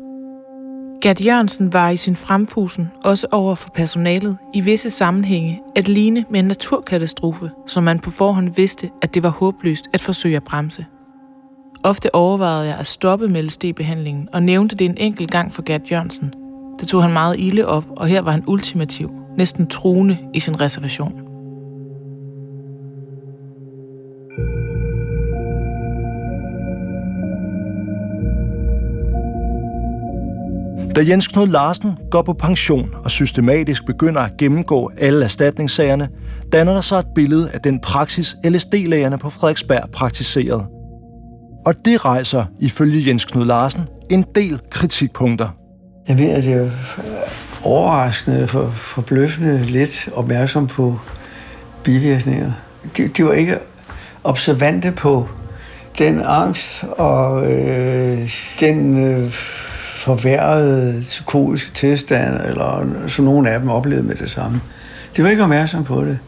Gert 1.01 1.25
Jørgensen 1.25 1.74
var 1.74 1.89
i 1.89 1.98
sin 1.98 2.15
fremfusen 2.15 2.91
også 3.03 3.27
over 3.32 3.55
for 3.55 3.70
personalet 3.70 4.38
i 4.53 4.62
visse 4.62 4.89
sammenhænge 4.89 5.62
at 5.75 5.88
ligne 5.88 6.25
med 6.29 6.39
en 6.39 6.46
naturkatastrofe, 6.46 7.50
som 7.67 7.84
man 7.84 8.00
på 8.00 8.10
forhånd 8.10 8.55
vidste, 8.55 8.89
at 9.01 9.13
det 9.13 9.24
var 9.24 9.29
håbløst 9.29 9.89
at 9.93 10.01
forsøge 10.01 10.36
at 10.36 10.43
bremse. 10.43 10.86
Ofte 11.84 12.15
overvejede 12.15 12.67
jeg 12.67 12.77
at 12.77 12.88
stoppe 12.88 13.27
med 13.27 13.43
LSD-behandlingen 13.43 14.29
og 14.34 14.43
nævnte 14.43 14.75
det 14.75 14.86
en 14.86 14.98
enkelt 14.98 15.32
gang 15.32 15.53
for 15.53 15.62
Gert 15.62 15.91
Jørgensen. 15.91 16.34
Det 16.79 16.88
tog 16.88 17.03
han 17.03 17.13
meget 17.13 17.36
ilde 17.39 17.65
op, 17.65 17.86
og 17.89 18.08
her 18.08 18.22
var 18.22 18.32
han 18.32 18.43
ultimativ, 18.48 19.12
næsten 19.38 19.67
truende 19.67 20.17
i 20.34 20.39
sin 20.39 20.62
reservation. 20.62 21.33
Da 30.95 31.01
Jens 31.07 31.27
Knud 31.27 31.47
Larsen 31.47 31.97
går 32.12 32.21
på 32.21 32.33
pension 32.33 32.89
og 33.03 33.12
systematisk 33.12 33.85
begynder 33.85 34.21
at 34.21 34.38
gennemgå 34.38 34.91
alle 34.97 35.23
erstatningssagerne, 35.23 36.09
danner 36.51 36.73
der 36.73 36.81
sig 36.81 37.00
et 37.00 37.05
billede 37.15 37.51
af 37.53 37.62
den 37.62 37.79
praksis, 37.79 38.35
LSD-lægerne 38.45 39.17
på 39.17 39.29
Frederiksberg 39.29 39.89
praktiserede. 39.91 40.65
Og 41.65 41.85
det 41.85 42.05
rejser, 42.05 42.45
ifølge 42.59 43.07
Jens 43.07 43.25
Knud 43.25 43.45
Larsen, 43.45 43.81
en 44.09 44.25
del 44.35 44.59
kritikpunkter. 44.69 45.50
Jeg 46.07 46.15
mener, 46.15 46.41
det 46.41 46.53
er 46.53 46.69
overraskende, 47.63 48.47
for, 48.47 48.67
forbløffende 48.69 49.65
lidt 49.65 50.09
opmærksom 50.15 50.67
på 50.67 51.00
bivirkninger. 51.83 52.51
De, 52.97 53.07
de 53.07 53.25
var 53.25 53.33
ikke 53.33 53.57
observante 54.23 54.91
på 54.91 55.29
den 55.97 56.21
angst 56.25 56.83
og 56.83 57.51
øh, 57.51 58.31
den 58.59 59.03
øh, 59.03 59.33
forværrede 60.03 61.00
psykotiske 61.01 61.72
tilstand, 61.74 62.41
eller 62.45 62.88
så 63.07 63.22
nogle 63.22 63.50
af 63.50 63.60
dem 63.60 63.69
oplevede 63.69 64.07
med 64.07 64.15
det 64.15 64.29
samme. 64.29 64.62
De 65.17 65.24
var 65.24 65.29
ikke 65.29 65.43
opmærksom 65.43 65.83
på 65.83 66.05
det. 66.05 66.19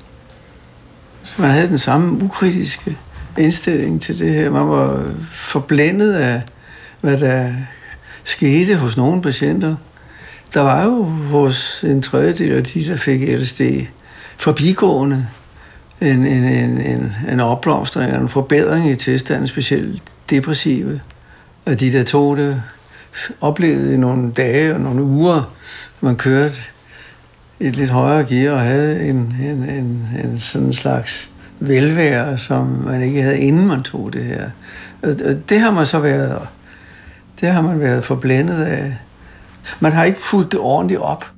Så 1.23 1.41
man 1.41 1.51
havde 1.51 1.67
den 1.67 1.77
samme 1.77 2.23
ukritiske 2.23 2.97
indstilling 3.37 4.01
til 4.01 4.19
det 4.19 4.33
her. 4.33 4.49
Man 4.49 4.69
var 4.69 5.03
forblændet 5.31 6.13
af, 6.13 6.41
hvad 7.01 7.17
der 7.17 7.53
skete 8.23 8.75
hos 8.75 8.97
nogle 8.97 9.21
patienter. 9.21 9.75
Der 10.53 10.61
var 10.61 10.83
jo 10.83 11.03
hos 11.03 11.83
en 11.83 12.01
tredjedel 12.01 12.51
af 12.51 12.63
de, 12.63 12.87
der 12.87 12.95
fik 12.95 13.21
LSD, 13.21 13.61
forbigående 14.37 15.27
en, 16.01 16.25
en, 16.25 16.43
en, 16.43 16.81
en, 16.81 17.13
en 17.29 17.39
opblomstring, 17.39 18.15
en 18.15 18.29
forbedring 18.29 18.89
i 18.89 18.95
tilstanden, 18.95 19.47
specielt 19.47 20.01
depressive. 20.29 21.01
Og 21.65 21.79
de, 21.79 21.91
der 21.91 22.03
tog 22.03 22.37
det, 22.37 22.61
oplevede 23.41 23.93
i 23.93 23.97
nogle 23.97 24.31
dage 24.31 24.73
og 24.73 24.81
nogle 24.81 25.03
uger, 25.03 25.55
man 26.01 26.15
kørte 26.15 26.55
et 27.59 27.75
lidt 27.75 27.89
højere 27.89 28.25
gear 28.25 28.53
og 28.53 28.59
havde 28.59 29.07
en, 29.07 29.35
en, 29.41 29.69
en, 29.69 30.07
en 30.23 30.39
sådan 30.39 30.73
slags 30.73 31.29
velvære, 31.59 32.37
som 32.37 32.67
man 32.67 33.01
ikke 33.01 33.21
havde, 33.21 33.39
inden 33.39 33.67
man 33.67 33.81
tog 33.81 34.13
det 34.13 34.23
her. 34.23 34.49
Og 35.03 35.49
det 35.49 35.59
har 35.59 35.71
man 35.71 35.85
så 35.85 35.99
været, 35.99 36.41
det 37.41 37.49
har 37.49 37.61
man 37.61 37.79
været 37.79 38.03
forblændet 38.03 38.63
af. 38.63 38.97
Man 39.79 39.91
har 39.91 40.03
ikke 40.03 40.21
fulgt 40.21 40.51
det 40.51 40.59
ordentligt 40.59 40.99
op. 40.99 41.31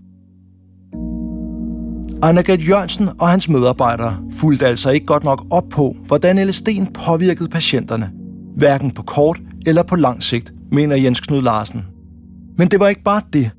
Anna-Gret 2.24 2.70
Jørgensen 2.70 3.10
og 3.20 3.30
hans 3.30 3.50
medarbejdere 3.50 4.18
fulgte 4.34 4.68
altså 4.68 4.90
ikke 4.90 5.06
godt 5.06 5.24
nok 5.24 5.46
op 5.50 5.70
på, 5.70 5.96
hvordan 6.08 6.50
LSD'en 6.50 6.92
påvirkede 7.06 7.50
patienterne, 7.50 8.12
hverken 8.56 8.92
på 8.92 9.04
kort 9.04 9.40
eller 9.66 9.84
på 9.84 9.96
lang 9.96 10.24
sigt, 10.24 10.54
mener 10.72 10.96
Jens 10.96 11.20
Knud 11.20 11.42
Larsen. 11.42 11.86
Men 12.58 12.68
det 12.68 12.80
var 12.80 12.88
ikke 12.88 13.04
bare 13.04 13.22
det, 13.34 13.52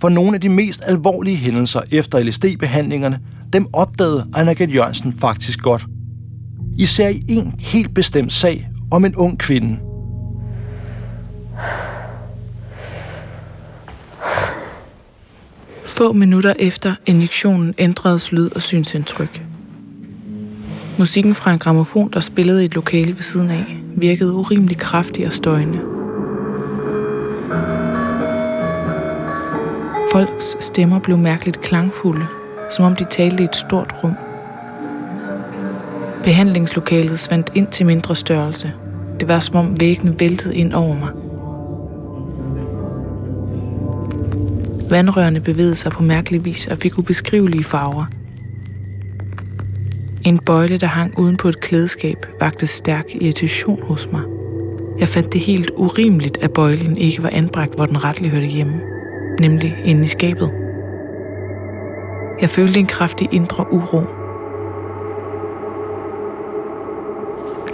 for 0.00 0.08
nogle 0.08 0.34
af 0.34 0.40
de 0.40 0.48
mest 0.48 0.82
alvorlige 0.86 1.36
hændelser 1.36 1.80
efter 1.90 2.24
LSD-behandlingerne, 2.24 3.18
dem 3.52 3.66
opdagede 3.72 4.26
Anna-Gret 4.36 4.74
Jørgensen 4.74 5.12
faktisk 5.12 5.62
godt. 5.62 5.86
Især 6.78 7.08
i 7.08 7.24
en 7.28 7.54
helt 7.58 7.94
bestemt 7.94 8.32
sag 8.32 8.68
om 8.90 9.04
en 9.04 9.16
ung 9.16 9.38
kvinde– 9.38 9.78
Få 16.02 16.12
minutter 16.12 16.54
efter 16.58 16.94
injektionen 17.06 17.74
ændredes 17.78 18.32
lyd- 18.32 18.50
og 18.54 18.62
synsindtryk. 18.62 19.42
Musikken 20.98 21.34
fra 21.34 21.52
en 21.52 21.58
gramofon, 21.58 22.10
der 22.12 22.20
spillede 22.20 22.62
i 22.62 22.64
et 22.64 22.74
lokale 22.74 23.14
ved 23.14 23.22
siden 23.22 23.50
af, 23.50 23.76
virkede 23.96 24.32
urimelig 24.32 24.76
kraftig 24.78 25.26
og 25.26 25.32
støjende. 25.32 26.01
Folks 30.12 30.56
stemmer 30.60 30.98
blev 30.98 31.18
mærkeligt 31.18 31.60
klangfulde, 31.60 32.26
som 32.70 32.84
om 32.84 32.96
de 32.96 33.06
talte 33.10 33.42
i 33.42 33.44
et 33.44 33.56
stort 33.56 33.94
rum. 34.04 34.14
Behandlingslokalet 36.24 37.18
svandt 37.18 37.52
ind 37.54 37.66
til 37.66 37.86
mindre 37.86 38.16
størrelse. 38.16 38.72
Det 39.20 39.28
var 39.28 39.38
som 39.38 39.56
om 39.56 39.80
væggene 39.80 40.20
væltede 40.20 40.56
ind 40.56 40.72
over 40.72 40.94
mig. 40.94 41.08
Vandrørene 44.90 45.40
bevægede 45.40 45.76
sig 45.76 45.92
på 45.92 46.02
mærkelig 46.02 46.44
vis 46.44 46.66
og 46.66 46.78
fik 46.78 46.98
ubeskrivelige 46.98 47.64
farver. 47.64 48.04
En 50.24 50.38
bøjle, 50.38 50.78
der 50.78 50.86
hang 50.86 51.18
uden 51.18 51.36
på 51.36 51.48
et 51.48 51.60
klædeskab, 51.60 52.26
vagte 52.40 52.66
stærk 52.66 53.04
irritation 53.14 53.82
hos 53.82 54.08
mig. 54.12 54.22
Jeg 54.98 55.08
fandt 55.08 55.32
det 55.32 55.40
helt 55.40 55.70
urimeligt, 55.76 56.38
at 56.40 56.52
bøjlen 56.52 56.96
ikke 56.96 57.22
var 57.22 57.30
anbragt, 57.30 57.74
hvor 57.74 57.86
den 57.86 58.04
retlig 58.04 58.30
hørte 58.30 58.46
hjemme, 58.46 58.91
nemlig 59.40 59.76
inde 59.84 60.04
i 60.04 60.06
skabet. 60.06 60.50
Jeg 62.40 62.48
følte 62.48 62.78
en 62.78 62.86
kraftig 62.86 63.28
indre 63.32 63.72
uro. 63.72 64.02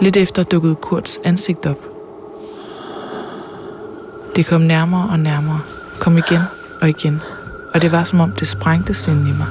Lidt 0.01 0.17
efter 0.17 0.43
dukkede 0.43 0.75
Kurts 0.75 1.21
ansigt 1.25 1.67
op. 1.67 1.89
Det 4.37 4.47
kom 4.47 4.61
nærmere 4.61 5.09
og 5.11 5.19
nærmere. 5.19 5.61
Kom 5.99 6.19
igen 6.19 6.41
og 6.81 6.89
igen, 6.89 7.21
og 7.75 7.83
det 7.83 7.93
var 7.93 8.05
som 8.05 8.21
om 8.21 8.33
det 8.33 8.49
sprængtes 8.49 9.07
ind 9.07 9.29
i 9.29 9.33
mig. 9.33 9.47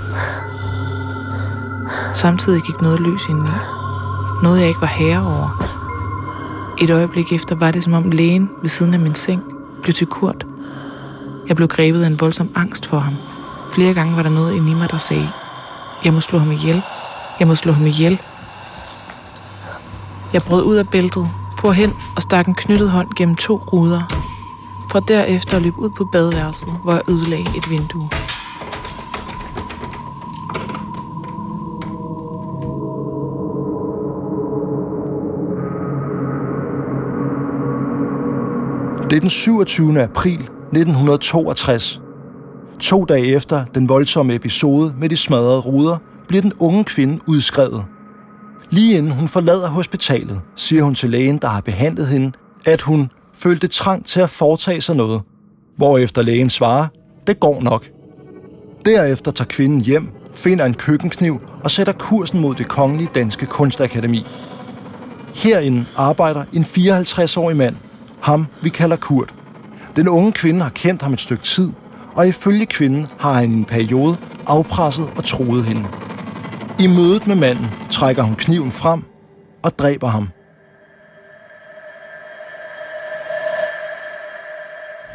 Samtidig 2.13 2.61
gik 2.61 2.81
noget 2.81 2.99
løs 2.99 3.29
ind 3.29 3.43
i. 3.43 3.51
Noget 4.43 4.59
jeg 4.59 4.67
ikke 4.67 4.81
var 4.81 4.87
herre 4.87 5.21
over. 5.21 5.73
Et 6.81 6.89
øjeblik 6.89 7.33
efter 7.33 7.55
var 7.55 7.71
det 7.71 7.83
som 7.83 7.93
om 7.93 8.11
lægen 8.11 8.49
ved 8.61 8.69
siden 8.69 8.93
af 8.93 8.99
min 8.99 9.15
seng 9.15 9.43
blev 9.81 9.93
til 9.93 10.07
kurt. 10.07 10.45
Jeg 11.47 11.55
blev 11.55 11.67
grebet 11.67 12.03
af 12.03 12.07
en 12.07 12.19
voldsom 12.19 12.49
angst 12.55 12.85
for 12.85 12.99
ham. 12.99 13.15
Flere 13.71 13.93
gange 13.93 14.15
var 14.15 14.23
der 14.23 14.29
noget 14.29 14.55
inde 14.55 14.71
i 14.71 14.75
mig, 14.75 14.91
der 14.91 14.97
sagde, 14.97 15.29
jeg 16.05 16.13
må 16.13 16.21
slå 16.21 16.39
ham 16.39 16.51
ihjel. 16.51 16.81
Jeg 17.39 17.47
må 17.47 17.55
slå 17.55 17.71
ham 17.71 17.85
ihjel. 17.85 18.21
Jeg 20.33 20.43
brød 20.43 20.63
ud 20.63 20.75
af 20.75 20.89
bæltet, 20.89 21.29
for 21.59 21.71
hen 21.71 21.93
og 22.15 22.21
stak 22.21 22.47
en 22.47 22.55
knyttet 22.55 22.91
hånd 22.91 23.07
gennem 23.15 23.35
to 23.35 23.55
ruder 23.73 24.27
for 24.91 24.99
derefter 24.99 25.59
løb 25.59 25.77
ud 25.77 25.89
på 25.89 26.05
badeværelset, 26.05 26.67
hvor 26.83 26.93
jeg 26.93 27.01
ødelagde 27.09 27.57
et 27.57 27.69
vindue. 27.69 28.09
Det 39.09 39.15
er 39.15 39.19
den 39.19 39.29
27. 39.29 40.01
april 40.01 40.49
1962. 40.71 42.01
To 42.79 43.05
dage 43.05 43.25
efter 43.25 43.65
den 43.65 43.89
voldsomme 43.89 44.35
episode 44.35 44.93
med 44.97 45.09
de 45.09 45.17
smadrede 45.17 45.59
ruder, 45.59 45.97
bliver 46.27 46.41
den 46.41 46.53
unge 46.59 46.83
kvinde 46.83 47.19
udskrevet. 47.27 47.85
Lige 48.69 48.97
inden 48.97 49.11
hun 49.11 49.27
forlader 49.27 49.67
hospitalet, 49.67 50.41
siger 50.55 50.83
hun 50.83 50.95
til 50.95 51.09
lægen, 51.09 51.37
der 51.37 51.47
har 51.47 51.61
behandlet 51.61 52.07
hende, 52.07 52.31
at 52.65 52.81
hun 52.81 53.11
følte 53.33 53.67
trang 53.67 54.05
til 54.05 54.19
at 54.19 54.29
foretage 54.29 54.81
sig 54.81 54.95
noget, 54.95 55.21
hvorefter 55.77 56.21
lægen 56.21 56.49
svarer, 56.49 56.87
det 57.27 57.39
går 57.39 57.61
nok. 57.61 57.89
Derefter 58.85 59.31
tager 59.31 59.47
kvinden 59.47 59.81
hjem, 59.81 60.09
finder 60.35 60.65
en 60.65 60.73
køkkenkniv 60.73 61.41
og 61.63 61.71
sætter 61.71 61.93
kursen 61.93 62.39
mod 62.39 62.55
det 62.55 62.67
kongelige 62.67 63.09
danske 63.15 63.45
kunstakademi. 63.45 64.25
Herinde 65.35 65.85
arbejder 65.95 66.43
en 66.53 66.63
54-årig 66.63 67.57
mand, 67.57 67.75
ham 68.21 68.45
vi 68.61 68.69
kalder 68.69 68.95
Kurt. 68.95 69.36
Den 69.97 70.07
unge 70.07 70.31
kvinde 70.31 70.61
har 70.61 70.69
kendt 70.69 71.01
ham 71.01 71.13
et 71.13 71.21
stykke 71.21 71.43
tid, 71.43 71.69
og 72.15 72.27
ifølge 72.27 72.65
kvinden 72.65 73.07
har 73.19 73.33
han 73.33 73.51
i 73.51 73.53
en 73.53 73.65
periode 73.65 74.17
afpresset 74.45 75.09
og 75.15 75.23
troet 75.23 75.65
hende. 75.65 75.89
I 76.79 76.87
mødet 76.87 77.27
med 77.27 77.35
manden 77.35 77.65
trækker 77.91 78.23
hun 78.23 78.35
kniven 78.35 78.71
frem 78.71 79.03
og 79.63 79.79
dræber 79.79 80.07
ham. 80.07 80.29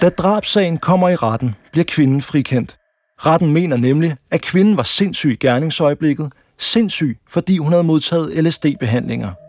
Da 0.00 0.08
drabsagen 0.08 0.78
kommer 0.78 1.08
i 1.08 1.16
retten, 1.16 1.54
bliver 1.72 1.84
kvinden 1.88 2.22
frikendt. 2.22 2.76
Retten 3.26 3.52
mener 3.52 3.76
nemlig, 3.76 4.16
at 4.30 4.42
kvinden 4.42 4.76
var 4.76 4.82
sindssyg 4.82 5.30
i 5.30 5.36
gerningsøjeblikket, 5.36 6.32
sindssyg, 6.58 7.18
fordi 7.28 7.58
hun 7.58 7.72
havde 7.72 7.84
modtaget 7.84 8.44
LSD-behandlinger. 8.44 9.41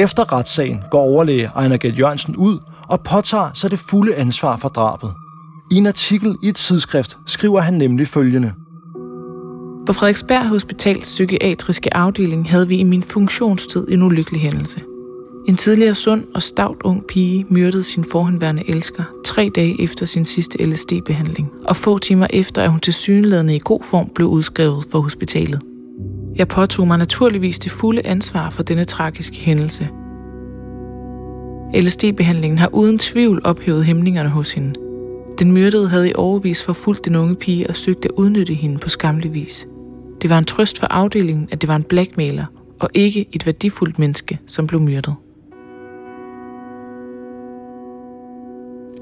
Efter 0.00 0.32
retssagen 0.32 0.80
går 0.90 1.00
overlæge 1.00 1.50
Ejner 1.56 1.76
Gert 1.76 1.98
Jørgensen 1.98 2.36
ud 2.36 2.58
og 2.88 3.00
påtager 3.00 3.50
sig 3.54 3.70
det 3.70 3.78
fulde 3.78 4.14
ansvar 4.14 4.56
for 4.56 4.68
drabet. 4.68 5.12
I 5.70 5.74
en 5.74 5.86
artikel 5.86 6.36
i 6.42 6.48
et 6.48 6.56
tidsskrift 6.56 7.18
skriver 7.26 7.60
han 7.60 7.74
nemlig 7.74 8.08
følgende. 8.08 8.52
På 9.86 9.92
Frederiksberg 9.92 10.48
Hospitals 10.48 11.04
psykiatriske 11.04 11.96
afdeling 11.96 12.50
havde 12.50 12.68
vi 12.68 12.76
i 12.76 12.82
min 12.82 13.02
funktionstid 13.02 13.88
en 13.88 14.02
ulykkelig 14.02 14.40
hændelse. 14.40 14.80
En 15.48 15.56
tidligere 15.56 15.94
sund 15.94 16.24
og 16.34 16.42
stavt 16.42 16.82
ung 16.82 17.04
pige 17.08 17.46
myrdede 17.48 17.84
sin 17.84 18.04
forhenværende 18.12 18.68
elsker 18.68 19.04
tre 19.24 19.50
dage 19.54 19.82
efter 19.82 20.06
sin 20.06 20.24
sidste 20.24 20.64
LSD-behandling, 20.64 21.48
og 21.64 21.76
få 21.76 21.98
timer 21.98 22.26
efter, 22.30 22.62
at 22.62 22.70
hun 22.70 22.80
til 22.80 22.94
synlædende 22.94 23.56
i 23.56 23.60
god 23.64 23.82
form 23.82 24.10
blev 24.14 24.28
udskrevet 24.28 24.84
fra 24.92 24.98
hospitalet. 24.98 25.60
Jeg 26.36 26.48
påtog 26.48 26.86
mig 26.86 26.98
naturligvis 26.98 27.58
det 27.58 27.72
fulde 27.72 28.06
ansvar 28.06 28.50
for 28.50 28.62
denne 28.62 28.84
tragiske 28.84 29.36
hændelse. 29.36 29.88
LSD-behandlingen 31.74 32.58
har 32.58 32.68
uden 32.74 32.98
tvivl 32.98 33.40
ophævet 33.44 33.84
hæmningerne 33.84 34.28
hos 34.28 34.52
hende. 34.52 34.74
Den 35.38 35.52
myrdede 35.52 35.88
havde 35.88 36.10
i 36.10 36.14
overvis 36.14 36.64
forfulgt 36.64 37.04
den 37.04 37.16
unge 37.16 37.34
pige 37.34 37.68
og 37.68 37.76
søgte 37.76 38.08
at 38.08 38.14
udnytte 38.16 38.54
hende 38.54 38.78
på 38.78 38.88
skamlig 38.88 39.34
vis. 39.34 39.66
Det 40.22 40.30
var 40.30 40.38
en 40.38 40.44
trøst 40.44 40.78
for 40.78 40.86
afdelingen, 40.86 41.48
at 41.52 41.60
det 41.60 41.68
var 41.68 41.76
en 41.76 41.82
blackmailer 41.82 42.44
og 42.80 42.88
ikke 42.94 43.26
et 43.32 43.46
værdifuldt 43.46 43.98
menneske, 43.98 44.38
som 44.46 44.66
blev 44.66 44.80
myrdet. 44.80 45.14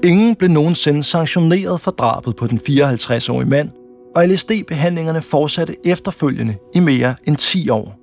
Ingen 0.03 0.35
blev 0.35 0.49
nogensinde 0.49 1.03
sanktioneret 1.03 1.81
for 1.81 1.91
drabet 1.91 2.35
på 2.35 2.47
den 2.47 2.57
54-årige 2.57 3.49
mand, 3.49 3.69
og 4.15 4.27
LSD-behandlingerne 4.27 5.21
fortsatte 5.21 5.75
efterfølgende 5.85 6.55
i 6.75 6.79
mere 6.79 7.15
end 7.23 7.37
10 7.37 7.69
år. 7.69 7.99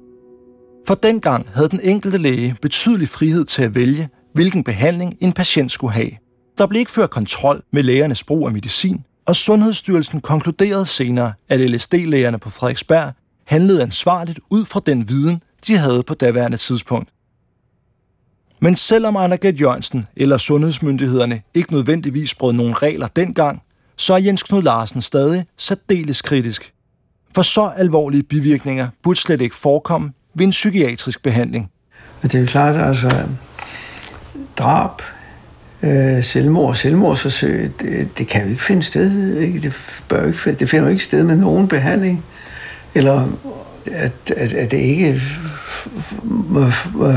For 0.87 0.95
dengang 0.95 1.49
havde 1.55 1.69
den 1.69 1.81
enkelte 1.83 2.19
læge 2.19 2.57
betydelig 2.63 3.09
frihed 3.09 3.45
til 3.45 3.63
at 3.63 3.75
vælge, 3.75 4.09
hvilken 4.35 4.65
behandling 4.65 5.17
en 5.21 5.33
patient 5.33 5.73
skulle 5.73 5.93
have. 5.93 6.11
Der 6.59 6.67
blev 6.67 6.81
ikke 6.81 6.91
ført 6.91 7.11
kontrol 7.11 7.63
med 7.73 7.83
lægernes 7.83 8.25
brug 8.25 8.47
af 8.47 8.53
medicin, 8.53 9.05
og 9.27 9.37
Sundhedsstyrelsen 9.37 10.21
konkluderede 10.21 10.87
senere, 10.87 11.33
at 11.49 11.71
LSD-lægerne 11.71 12.39
på 12.39 12.51
Frederiksberg 12.51 13.13
handlede 13.47 13.83
ansvarligt 13.83 14.41
ud 14.51 14.65
fra 14.65 14.81
den 14.87 15.09
viden, 15.09 15.43
de 15.67 15.77
havde 15.77 16.03
på 16.03 16.15
daværende 16.15 16.57
tidspunkt. 16.57 17.09
Men 18.61 18.77
selvom 18.77 19.17
Anna 19.17 19.37
Gert 19.37 19.61
Jørgensen 19.61 20.07
eller 20.17 20.37
sundhedsmyndighederne 20.37 21.43
ikke 21.55 21.73
nødvendigvis 21.73 22.35
brød 22.35 22.53
nogle 22.53 22.75
regler 22.75 23.07
dengang, 23.07 23.63
så 23.97 24.15
er 24.15 24.19
Jens 24.19 24.43
Knud 24.43 24.63
Larsen 24.63 25.03
stadig 25.03 25.47
særdeles 25.57 26.23
kritisk. 26.23 26.73
For 27.35 27.43
så 27.43 27.73
alvorlige 27.77 28.23
bivirkninger 28.23 28.89
burde 29.03 29.21
slet 29.21 29.41
ikke 29.41 29.57
forekomme 29.57 30.13
ved 30.35 30.45
en 30.45 30.51
psykiatrisk 30.51 31.23
behandling. 31.23 31.71
Og 32.23 32.33
det 32.33 32.43
er 32.43 32.47
klart, 32.47 32.77
altså 32.77 33.27
drab, 34.57 35.03
øh, 35.83 36.25
selvmord 36.25 36.69
og 36.69 36.77
selvmordsforsøg, 36.77 37.73
det, 37.81 38.19
det 38.19 38.29
kan 38.29 38.43
jo 38.43 38.49
ikke 38.49 38.63
finde 38.63 38.83
sted. 38.83 39.37
Ikke? 39.37 39.59
Det, 39.59 39.73
bør 40.09 40.27
ikke, 40.27 40.53
det 40.53 40.71
finder 40.71 40.85
jo 40.85 40.91
ikke 40.91 41.05
sted 41.05 41.23
med 41.23 41.37
nogen 41.37 41.69
behandling. 41.69 42.25
Eller 42.95 43.29
at, 43.87 44.13
at, 44.37 44.53
at 44.53 44.71
det 44.71 44.79
ikke 44.79 45.23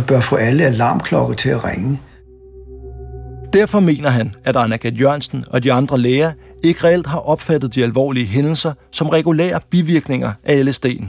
bør 0.07 0.19
få 0.19 0.35
alle 0.35 0.65
alarmklokker 0.65 1.35
til 1.35 1.49
at 1.49 1.63
ringe. 1.63 1.99
Derfor 3.53 3.79
mener 3.79 4.09
han, 4.09 4.35
at 4.45 4.55
Anna 4.55 4.77
Jørgensen 4.83 5.45
og 5.47 5.63
de 5.63 5.73
andre 5.73 5.97
læger 5.97 6.31
ikke 6.63 6.83
reelt 6.83 7.07
har 7.07 7.19
opfattet 7.19 7.75
de 7.75 7.83
alvorlige 7.83 8.25
hændelser 8.25 8.73
som 8.91 9.09
regulære 9.09 9.59
bivirkninger 9.69 10.31
af 10.43 10.63
LSD'en. 10.63 11.05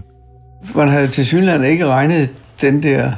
Man 0.75 0.89
havde 0.89 1.09
til 1.09 1.27
synligheden 1.27 1.65
ikke 1.65 1.87
regnet 1.87 2.31
den 2.61 2.83
der 2.83 3.13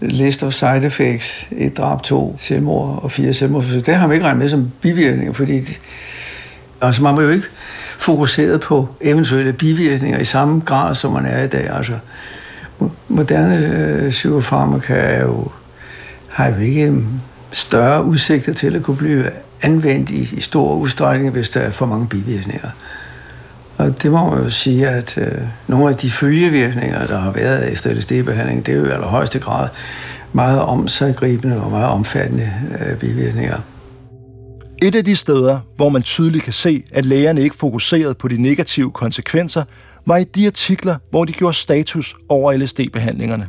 list 0.00 0.42
of 0.42 0.52
side 0.52 0.86
effects, 0.86 1.48
et 1.50 1.76
drab, 1.76 2.02
to 2.02 2.36
selvmord 2.38 3.02
og 3.02 3.12
fire 3.12 3.34
selvmord. 3.34 3.64
Det 3.64 3.94
har 3.94 4.06
man 4.06 4.14
ikke 4.14 4.26
regnet 4.26 4.38
med 4.38 4.48
som 4.48 4.70
bivirkninger, 4.80 5.32
fordi 5.32 5.60
altså 6.80 7.02
man 7.02 7.16
var 7.16 7.22
jo 7.22 7.28
ikke 7.28 7.46
fokuseret 7.98 8.60
på 8.60 8.88
eventuelle 9.00 9.52
bivirkninger 9.52 10.18
i 10.18 10.24
samme 10.24 10.62
grad, 10.66 10.94
som 10.94 11.12
man 11.12 11.26
er 11.26 11.42
i 11.42 11.48
dag. 11.48 11.70
Altså, 11.76 11.98
moderne 13.08 13.56
øh, 13.56 14.10
psykofarmaka 14.10 14.94
er 14.94 15.22
jo, 15.22 15.48
har 16.32 16.48
jo 16.48 16.56
ikke 16.56 16.94
større 17.52 18.04
udsigter 18.04 18.52
til 18.52 18.76
at 18.76 18.82
kunne 18.82 18.96
blive 18.96 19.30
anvendt 19.62 20.10
i, 20.10 20.36
i 20.36 20.40
stor 20.40 20.74
udstrækning, 20.74 21.32
hvis 21.32 21.48
der 21.48 21.60
er 21.60 21.70
for 21.70 21.86
mange 21.86 22.08
bivirkninger. 22.08 22.68
Og 23.78 24.02
det 24.02 24.10
må 24.10 24.30
man 24.30 24.44
jo 24.44 24.50
sige, 24.50 24.88
at 24.88 25.18
øh, 25.18 25.38
nogle 25.66 25.90
af 25.90 25.96
de 25.96 26.10
følgevirkninger, 26.10 27.06
der 27.06 27.18
har 27.18 27.30
været 27.30 27.72
efter 27.72 27.94
LSD-behandling, 27.94 28.66
det 28.66 28.74
er 28.74 28.78
jo 28.78 28.84
i 28.84 28.90
allerhøjeste 28.90 29.38
grad 29.38 29.68
meget 30.32 30.60
omsaggribende 30.60 31.62
og 31.62 31.70
meget 31.70 31.88
omfattende 31.88 32.52
øh, 32.80 32.98
bivirkninger. 32.98 33.58
Et 34.82 34.94
af 34.94 35.04
de 35.04 35.16
steder, 35.16 35.58
hvor 35.76 35.88
man 35.88 36.02
tydeligt 36.02 36.44
kan 36.44 36.52
se, 36.52 36.82
at 36.92 37.04
lægerne 37.04 37.40
ikke 37.40 37.56
fokuserede 37.56 38.14
på 38.14 38.28
de 38.28 38.42
negative 38.42 38.90
konsekvenser, 38.90 39.64
var 40.06 40.16
i 40.16 40.24
de 40.24 40.46
artikler, 40.46 40.96
hvor 41.10 41.24
de 41.24 41.32
gjorde 41.32 41.56
status 41.56 42.16
over 42.28 42.52
LSD-behandlingerne. 42.52 43.48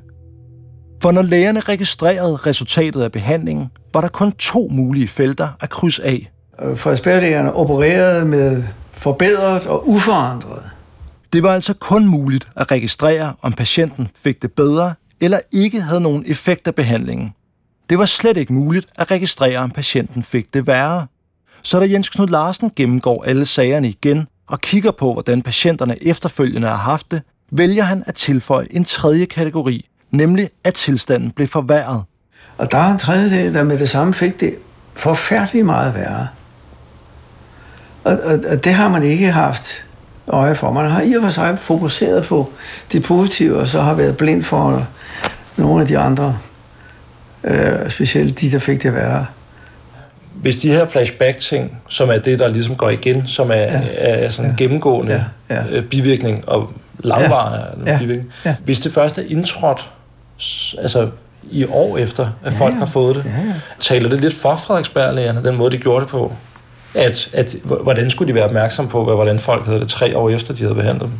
For 1.01 1.11
når 1.11 1.21
lægerne 1.21 1.59
registrerede 1.59 2.35
resultatet 2.35 3.01
af 3.01 3.11
behandlingen, 3.11 3.71
var 3.93 4.01
der 4.01 4.07
kun 4.07 4.31
to 4.31 4.67
mulige 4.71 5.07
felter 5.07 5.47
at 5.59 5.69
krydse 5.69 6.03
af. 6.03 6.31
Frederiksberglægerne 6.75 7.53
opererede 7.53 8.25
med 8.25 8.63
forbedret 8.91 9.67
og 9.67 9.89
uforandret. 9.89 10.63
Det 11.33 11.43
var 11.43 11.53
altså 11.53 11.73
kun 11.73 12.07
muligt 12.07 12.47
at 12.55 12.71
registrere, 12.71 13.33
om 13.41 13.53
patienten 13.53 14.09
fik 14.15 14.41
det 14.41 14.51
bedre 14.51 14.93
eller 15.21 15.39
ikke 15.51 15.81
havde 15.81 16.01
nogen 16.01 16.23
effekt 16.27 16.67
af 16.67 16.75
behandlingen. 16.75 17.33
Det 17.89 17.97
var 17.97 18.05
slet 18.05 18.37
ikke 18.37 18.53
muligt 18.53 18.87
at 18.95 19.11
registrere, 19.11 19.57
om 19.57 19.71
patienten 19.71 20.23
fik 20.23 20.53
det 20.53 20.67
værre. 20.67 21.07
Så 21.61 21.79
da 21.79 21.91
Jens 21.91 22.09
Knud 22.09 22.27
Larsen 22.27 22.71
gennemgår 22.75 23.23
alle 23.23 23.45
sagerne 23.45 23.89
igen 23.89 24.27
og 24.47 24.59
kigger 24.61 24.91
på, 24.91 25.13
hvordan 25.13 25.41
patienterne 25.41 26.03
efterfølgende 26.03 26.67
har 26.67 26.75
haft 26.75 27.11
det, 27.11 27.21
vælger 27.51 27.83
han 27.83 28.03
at 28.05 28.15
tilføje 28.15 28.67
en 28.71 28.85
tredje 28.85 29.25
kategori, 29.25 29.85
nemlig 30.12 30.50
at 30.63 30.74
tilstanden 30.74 31.32
blev 31.32 31.47
forværret. 31.47 32.04
Og 32.58 32.71
der 32.71 32.78
er 32.78 32.91
en 32.91 32.97
tredjedel, 32.97 33.54
der 33.54 33.63
med 33.63 33.80
det 33.80 33.89
samme 33.89 34.13
fik 34.13 34.39
det 34.39 34.56
forfærdeligt 34.93 35.65
meget 35.65 35.95
værre. 35.95 36.28
Og, 38.04 38.19
og, 38.24 38.39
og 38.47 38.63
det 38.63 38.74
har 38.74 38.89
man 38.89 39.04
ikke 39.04 39.32
haft 39.32 39.84
øje 40.28 40.56
for. 40.56 40.71
Man 40.71 40.91
har 40.91 41.02
i 41.02 41.13
og 41.13 41.24
for 41.24 41.30
sig 41.30 41.60
fokuseret 41.60 42.26
på 42.26 42.50
det 42.91 43.04
positive, 43.04 43.58
og 43.58 43.67
så 43.67 43.82
har 43.82 43.93
været 43.93 44.17
blind 44.17 44.43
for 44.43 44.88
nogle 45.58 45.82
af 45.82 45.88
de 45.88 45.97
andre, 45.97 46.38
øh, 47.43 47.89
specielt 47.89 48.41
de, 48.41 48.52
der 48.52 48.60
fik 48.60 48.84
det 48.84 48.93
værre. 48.93 49.26
Hvis 50.36 50.56
de 50.56 50.69
her 50.69 50.86
flashback-ting, 50.86 51.78
som 51.89 52.10
er 52.10 52.17
det, 52.17 52.39
der 52.39 52.47
ligesom 52.47 52.76
går 52.76 52.89
igen, 52.89 53.28
som 53.28 53.52
er, 53.52 53.56
ja. 53.56 53.82
er 53.95 54.30
sådan 54.30 54.52
en 54.52 54.56
ja. 54.60 54.63
gennemgående 54.63 55.26
ja. 55.50 55.56
Ja. 55.56 55.63
Øh, 55.69 55.84
bivirkning 55.84 56.50
og 56.50 56.69
langvarig 57.00 57.62
ja. 57.86 57.97
bivirkning, 57.97 58.34
ja. 58.45 58.56
hvis 58.63 58.80
det 58.80 58.91
først 58.91 59.17
er 59.17 59.24
indtrådt 59.28 59.91
altså 60.77 61.10
i 61.51 61.65
år 61.65 61.97
efter, 61.97 62.27
at 62.43 62.54
ja, 62.54 62.60
folk 62.60 62.75
har 62.75 62.86
fået 62.86 63.15
det, 63.15 63.25
ja, 63.25 63.47
ja. 63.47 63.54
taler 63.80 64.10
det 64.10 64.21
lidt 64.21 64.34
for 64.34 64.56
Frederiksberg-lægerne, 64.56 65.43
den 65.43 65.56
måde, 65.56 65.71
de 65.71 65.77
gjorde 65.77 66.01
det 66.01 66.10
på? 66.10 66.34
At, 66.95 67.30
at, 67.34 67.56
hvordan 67.63 68.10
skulle 68.10 68.30
de 68.30 68.36
være 68.36 68.45
opmærksom 68.45 68.88
på, 68.88 69.04
hvordan 69.04 69.39
folk 69.39 69.65
havde 69.65 69.80
det 69.80 69.88
tre 69.88 70.17
år 70.17 70.30
efter, 70.30 70.54
de 70.54 70.63
havde 70.63 70.75
behandlet 70.75 71.01
dem? 71.01 71.12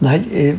Nej, 0.00 0.22
øh, 0.32 0.58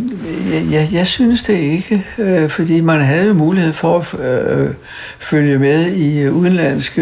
jeg, 0.73 0.87
jeg 0.91 1.07
synes 1.07 1.43
det 1.43 1.53
ikke, 1.53 2.05
øh, 2.17 2.49
fordi 2.49 2.81
man 2.81 3.01
havde 3.01 3.33
mulighed 3.33 3.73
for 3.73 3.99
at 3.99 4.19
øh, 4.19 4.73
følge 5.19 5.59
med 5.59 5.91
i 5.91 6.29
udenlandske 6.29 7.01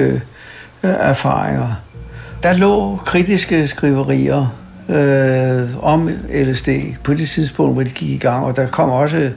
øh, 0.83 0.93
erfaringer. 0.99 1.75
Der 2.43 2.53
lå 2.53 2.95
kritiske 3.05 3.67
skriverier 3.67 4.55
øh, 4.89 5.83
om 5.83 6.09
LSD 6.33 6.69
på 7.03 7.13
det 7.13 7.27
tidspunkt, 7.27 7.73
hvor 7.73 7.83
de 7.83 7.89
gik 7.89 8.09
i 8.09 8.17
gang, 8.17 8.45
og 8.45 8.55
der 8.55 8.67
kom 8.67 8.89
også 8.89 9.29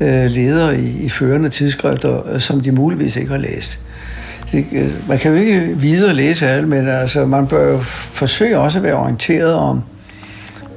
øh, 0.00 0.24
ledere 0.30 0.80
i, 0.80 1.04
i 1.04 1.08
førende 1.08 1.48
tidsskrifter, 1.48 2.32
øh, 2.32 2.40
som 2.40 2.60
de 2.60 2.72
muligvis 2.72 3.16
ikke 3.16 3.30
har 3.30 3.38
læst. 3.38 3.78
Det, 4.52 4.66
øh, 4.72 5.08
man 5.08 5.18
kan 5.18 5.30
jo 5.30 5.36
ikke 5.36 5.76
videre 5.76 6.14
læse 6.14 6.48
alt, 6.48 6.68
men 6.68 6.88
altså, 6.88 7.26
man 7.26 7.46
bør 7.46 7.72
jo 7.72 7.78
forsøge 7.80 8.58
også 8.58 8.78
at 8.78 8.84
være 8.84 8.94
orienteret 8.94 9.54
om 9.54 9.82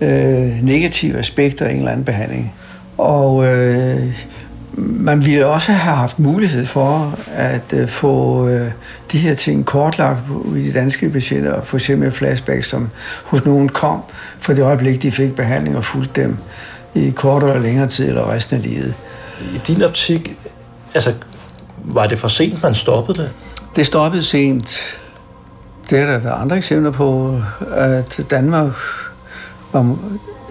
øh, 0.02 0.64
negative 0.64 1.18
aspekter 1.18 1.66
af 1.66 1.72
en 1.72 1.78
eller 1.78 1.92
anden 1.92 2.06
behandling. 2.06 2.54
Og 2.98 3.46
øh, 3.46 4.00
man 4.78 5.26
ville 5.26 5.48
også 5.48 5.72
have 5.72 5.96
haft 5.96 6.20
mulighed 6.20 6.66
for 6.66 7.20
at 7.36 7.74
øh, 7.74 7.88
få 7.88 8.48
øh, 8.48 8.72
de 9.12 9.18
her 9.18 9.34
ting 9.34 9.66
kortlagt 9.66 10.20
i 10.56 10.62
de 10.62 10.74
danske 10.74 11.10
patienter, 11.10 11.62
for 11.62 11.78
eksempel 11.78 12.12
flashbacks, 12.12 12.68
som 12.68 12.90
hos 13.24 13.46
nogen 13.46 13.70
kom 13.70 14.00
for 14.40 14.54
det 14.54 14.64
øjeblik, 14.64 15.02
de 15.02 15.12
fik 15.12 15.36
behandling 15.36 15.78
og 15.78 15.84
fulgte 15.84 16.22
dem 16.22 16.38
i 16.94 17.10
kortere 17.10 17.50
eller 17.50 17.64
længere 17.64 17.88
tid 17.88 18.08
eller 18.08 18.32
resten 18.32 18.58
af 18.58 18.64
livet. 18.64 18.94
I 19.42 19.58
din 19.68 19.84
optik, 19.84 20.38
altså, 20.94 21.14
var 21.78 22.08
det 22.08 22.20
for 22.20 22.28
sent, 22.28 22.64
man 22.64 22.76
stoppede 22.76 23.22
det? 23.22 23.32
Det 23.76 23.86
stoppede 23.86 24.24
sent. 24.24 25.00
Det 25.90 26.00
er 26.00 26.06
der 26.06 26.18
været 26.18 26.42
andre 26.42 26.58
eksempler 26.58 26.92
på, 26.92 27.40
at 27.72 28.26
Danmark 28.30 28.74
var 29.72 29.98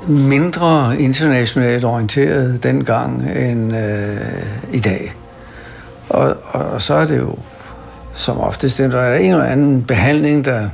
mindre 0.07 1.01
internationalt 1.01 1.85
orienteret 1.85 2.63
dengang 2.63 3.31
end 3.31 3.77
øh, 3.77 4.17
i 4.73 4.79
dag. 4.79 5.15
Og, 6.09 6.37
og, 6.45 6.65
og 6.65 6.83
så 6.83 6.95
er 6.95 7.07
det 7.07 7.19
jo 7.19 7.37
som 8.15 8.41
oftest, 8.41 8.79
der 8.79 9.01
er 9.01 9.19
en 9.19 9.33
eller 9.33 9.45
anden 9.45 9.83
behandling, 9.83 10.45
der, 10.45 10.69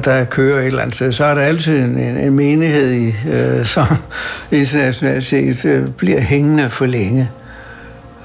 der 0.00 0.24
kører 0.24 0.60
et 0.60 0.66
eller 0.66 0.82
andet 0.82 0.94
sted, 0.94 1.12
så 1.12 1.24
er 1.24 1.34
der 1.34 1.42
altid 1.42 1.78
en, 1.78 1.98
en, 1.98 2.16
en 2.16 2.32
menighed, 2.32 2.92
i, 2.92 3.14
øh, 3.28 3.66
som 3.66 3.86
internationalt 4.50 5.24
set 5.24 5.64
øh, 5.64 5.88
bliver 5.88 6.20
hængende 6.20 6.70
for 6.70 6.86
længe. 6.86 7.30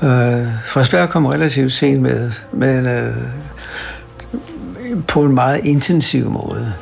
Øh, 0.03 0.09
Frederiksberg 0.65 1.09
kom 1.09 1.25
relativt 1.25 1.71
sent 1.71 2.01
med, 2.01 2.31
men 2.53 2.87
øh, 2.87 3.15
på 5.07 5.23
en 5.23 5.35
meget 5.35 5.65
intensiv 5.65 6.29
måde. 6.29 6.73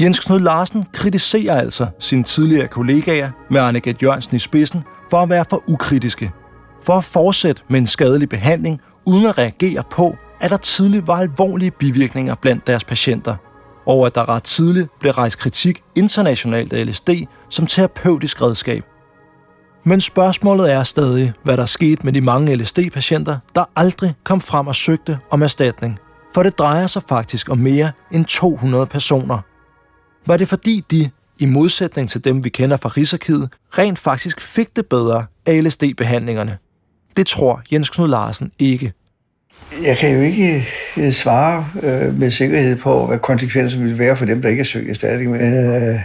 Jens 0.00 0.20
Knud 0.20 0.40
Larsen 0.40 0.84
kritiserer 0.92 1.60
altså 1.60 1.86
sine 1.98 2.22
tidligere 2.22 2.66
kollegaer 2.66 3.30
med 3.50 3.60
Arne 3.60 3.80
Gert 3.80 4.02
Jørgensen 4.02 4.36
i 4.36 4.38
spidsen 4.38 4.84
for 5.10 5.22
at 5.22 5.30
være 5.30 5.44
for 5.50 5.62
ukritiske, 5.66 6.30
for 6.82 6.92
at 6.92 7.04
fortsætte 7.04 7.62
med 7.68 7.80
en 7.80 7.86
skadelig 7.86 8.28
behandling, 8.28 8.80
uden 9.04 9.26
at 9.26 9.38
reagere 9.38 9.82
på, 9.90 10.16
at 10.40 10.50
der 10.50 10.56
tidligt 10.56 11.06
var 11.06 11.16
alvorlige 11.16 11.70
bivirkninger 11.70 12.34
blandt 12.34 12.66
deres 12.66 12.84
patienter, 12.84 13.36
og 13.86 14.06
at 14.06 14.14
der 14.14 14.28
ret 14.28 14.42
tidligt 14.42 14.88
blev 15.00 15.12
rejst 15.12 15.38
kritik 15.38 15.82
internationalt 15.94 16.72
af 16.72 16.86
LSD 16.86 17.10
som 17.48 17.66
terapeutisk 17.66 18.42
redskab. 18.42 18.84
Men 19.84 20.00
spørgsmålet 20.00 20.72
er 20.72 20.82
stadig, 20.82 21.32
hvad 21.42 21.56
der 21.56 21.66
skete 21.66 22.04
med 22.04 22.12
de 22.12 22.20
mange 22.20 22.56
LSD-patienter, 22.56 23.38
der 23.54 23.64
aldrig 23.76 24.14
kom 24.24 24.40
frem 24.40 24.66
og 24.66 24.74
søgte 24.74 25.18
om 25.30 25.42
erstatning. 25.42 25.98
For 26.34 26.42
det 26.42 26.58
drejer 26.58 26.86
sig 26.86 27.02
faktisk 27.08 27.50
om 27.50 27.58
mere 27.58 27.92
end 28.12 28.24
200 28.24 28.86
personer. 28.86 29.38
Var 30.26 30.36
det 30.36 30.48
fordi 30.48 30.84
de, 30.90 31.10
i 31.38 31.46
modsætning 31.46 32.10
til 32.10 32.24
dem 32.24 32.44
vi 32.44 32.48
kender 32.48 32.76
fra 32.76 32.88
Rigsarkivet, 32.88 33.52
rent 33.78 33.98
faktisk 33.98 34.40
fik 34.40 34.76
det 34.76 34.86
bedre 34.86 35.26
af 35.46 35.64
LSD-behandlingerne? 35.64 36.58
Det 37.16 37.26
tror 37.26 37.62
Jens 37.72 37.90
Knud 37.90 38.08
Larsen 38.08 38.52
ikke. 38.58 38.92
Jeg 39.82 39.96
kan 39.96 40.14
jo 40.14 40.20
ikke 40.20 40.66
øh, 40.96 41.12
svare 41.12 41.66
øh, 41.82 42.18
med 42.18 42.30
sikkerhed 42.30 42.76
på, 42.76 43.06
hvad 43.06 43.18
konsekvensen 43.18 43.84
vil 43.84 43.98
være 43.98 44.16
for 44.16 44.24
dem, 44.24 44.42
der 44.42 44.48
ikke 44.48 44.60
er 44.60 44.64
søgt 44.64 44.90
erstatning, 44.90 45.30
men 45.30 45.54
øh, 45.54 46.00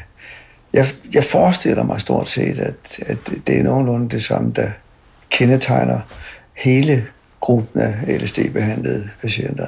jeg, 0.74 0.86
jeg 1.14 1.24
forestiller 1.24 1.84
mig 1.84 2.02
stort 2.02 2.28
set, 2.28 2.60
at, 2.60 3.00
at 3.06 3.18
det 3.48 3.60
er 3.60 3.64
nogenlunde 3.64 4.10
det 4.10 4.24
samme, 4.24 4.52
der 4.56 4.70
kendetegner 5.30 6.00
hele 6.54 7.06
gruppen 7.40 7.82
af 7.82 8.20
LSD-behandlede 8.22 9.10
patienter. 9.22 9.68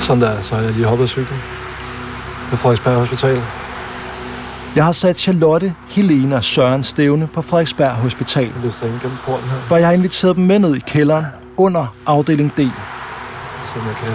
Sådan 0.00 0.22
der, 0.22 0.40
så 0.40 0.56
jeg 0.56 0.72
lige 0.72 0.86
hoppet 0.86 1.04
af 1.04 1.08
cyklen 1.08 1.57
på 2.50 2.56
Frederiksberg 2.56 2.96
Hospital. 2.96 3.42
Jeg 4.76 4.84
har 4.84 4.92
sat 4.92 5.18
Charlotte, 5.18 5.74
Helene 5.88 6.36
og 6.36 6.44
Søren 6.44 6.84
stævne 6.84 7.26
på 7.26 7.42
Frederiksberg 7.42 7.90
Hospital. 7.90 8.52
Hvor 9.68 9.76
jeg 9.76 9.86
har 9.86 9.92
inviteret 9.92 10.36
dem 10.36 10.44
med 10.44 10.58
ned 10.58 10.74
i 10.74 10.78
kælderen 10.78 11.26
under 11.56 11.86
afdeling 12.06 12.52
D. 12.52 12.56
Så 12.56 13.74
jeg 13.74 13.94
kan, 14.02 14.12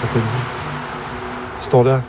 kan 0.00 0.08
finde 0.08 0.26
dem. 0.26 0.40
Står 1.60 1.82
der. 1.82 2.00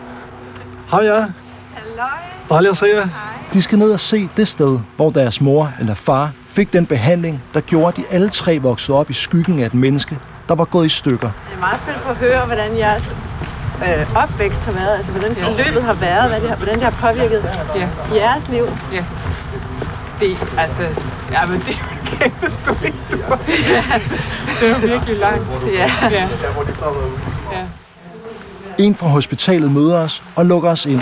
Hej 0.91 0.99
ja. 1.01 1.13
Halløj. 1.13 2.07
Dejligt 2.49 2.71
at 2.71 2.77
se 2.77 2.85
jer. 2.85 3.07
De 3.53 3.61
skal 3.61 3.79
ned 3.79 3.91
og 3.91 3.99
se 3.99 4.29
det 4.37 4.47
sted, 4.47 4.79
hvor 4.95 5.09
deres 5.09 5.41
mor 5.41 5.71
eller 5.79 5.93
far 5.93 6.31
fik 6.47 6.73
den 6.73 6.85
behandling, 6.85 7.43
der 7.53 7.61
gjorde, 7.61 7.87
at 7.87 7.97
de 7.97 8.03
alle 8.11 8.29
tre 8.29 8.59
voksede 8.59 8.97
op 8.97 9.09
i 9.09 9.13
skyggen 9.13 9.59
af 9.59 9.65
et 9.65 9.73
menneske, 9.73 10.17
der 10.49 10.55
var 10.55 10.65
gået 10.65 10.85
i 10.85 10.89
stykker. 10.89 11.29
Jeg 11.49 11.55
er 11.55 11.59
meget 11.59 11.79
spændt 11.79 12.01
på 12.01 12.09
at 12.09 12.15
høre, 12.15 12.45
hvordan 12.45 12.77
jeres 12.77 13.15
øh, 13.83 14.23
opvækst 14.23 14.61
har 14.61 14.71
været, 14.71 14.97
altså 14.97 15.11
hvordan 15.11 15.35
forløbet 15.35 15.83
har 15.83 15.93
været, 15.93 16.29
hvad 16.29 16.41
det 16.41 16.49
har, 16.49 16.55
hvordan 16.55 16.75
det 16.75 16.83
har 16.83 17.11
påvirket 17.11 17.43
ja. 17.75 17.89
jeres 18.15 18.49
liv. 18.49 18.65
Ja. 18.93 19.05
Det, 20.19 20.53
altså, 20.57 20.81
ja, 21.31 21.45
men 21.45 21.59
det 21.59 21.69
er 21.69 21.79
jo 21.83 21.95
en 22.01 22.17
kæmpe 22.19 22.49
stor 22.49 22.73
historie. 22.73 23.39
Ja. 23.69 23.99
Det 24.59 24.71
er 24.71 24.77
virkelig 24.77 25.17
langt. 25.17 25.49
Ja. 25.73 25.91
ja. 26.11 26.27
ja. 27.51 27.65
En 28.77 28.95
fra 28.95 29.07
hospitalet 29.07 29.71
møder 29.71 29.99
os 29.99 30.23
og 30.35 30.45
lukker 30.45 30.69
os 30.69 30.85
ind. 30.85 31.01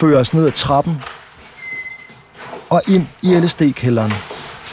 Fører 0.00 0.20
os 0.20 0.34
ned 0.34 0.46
ad 0.46 0.52
trappen 0.52 1.02
og 2.70 2.82
ind 2.88 3.06
i 3.22 3.34
LSD-kælderen. 3.34 4.12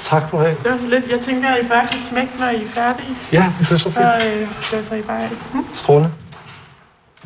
Tak 0.02 0.30
for 0.30 0.39
det. 0.39 0.63
Det 0.63 0.72
var 0.72 0.78
så 0.78 0.88
lidt. 0.88 1.12
Jeg 1.12 1.20
tænker, 1.20 1.50
at 1.50 1.65
I 1.65 1.67
bare 1.67 1.88
kan 1.88 2.00
smække, 2.10 2.32
når 2.39 2.50
I 2.50 2.63
er 2.63 2.70
færdige. 2.70 3.15
Ja, 3.34 3.54
det 3.60 3.72
er 3.72 3.78
så 3.78 3.84
fint. 3.84 3.93
Så, 3.93 4.78
øh, 4.78 4.86
så 4.86 4.96
I 4.96 5.02
bare... 5.02 5.30
Hmm? 5.52 5.65
Strålende. 5.74 6.12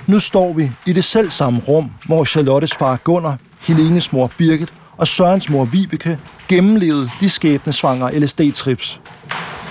Nu 0.08 0.20
står 0.20 0.54
vi 0.54 0.72
i 0.86 0.94
det 0.94 1.04
selv 1.04 1.32
samme 1.32 1.62
rum, 1.68 1.92
hvor 2.06 2.26
Charlottes 2.26 2.74
far 2.74 3.00
Gunnar, 3.04 3.38
Helenes 3.68 4.14
mor 4.14 4.32
Birgit 4.38 4.74
og 4.98 5.08
Sørens 5.08 5.50
mor 5.50 5.66
Vibeke 5.66 6.20
gennemlevede 6.48 7.10
de 7.20 7.30
skæbnesvangre 7.30 8.12
LSD-trips. 8.12 9.00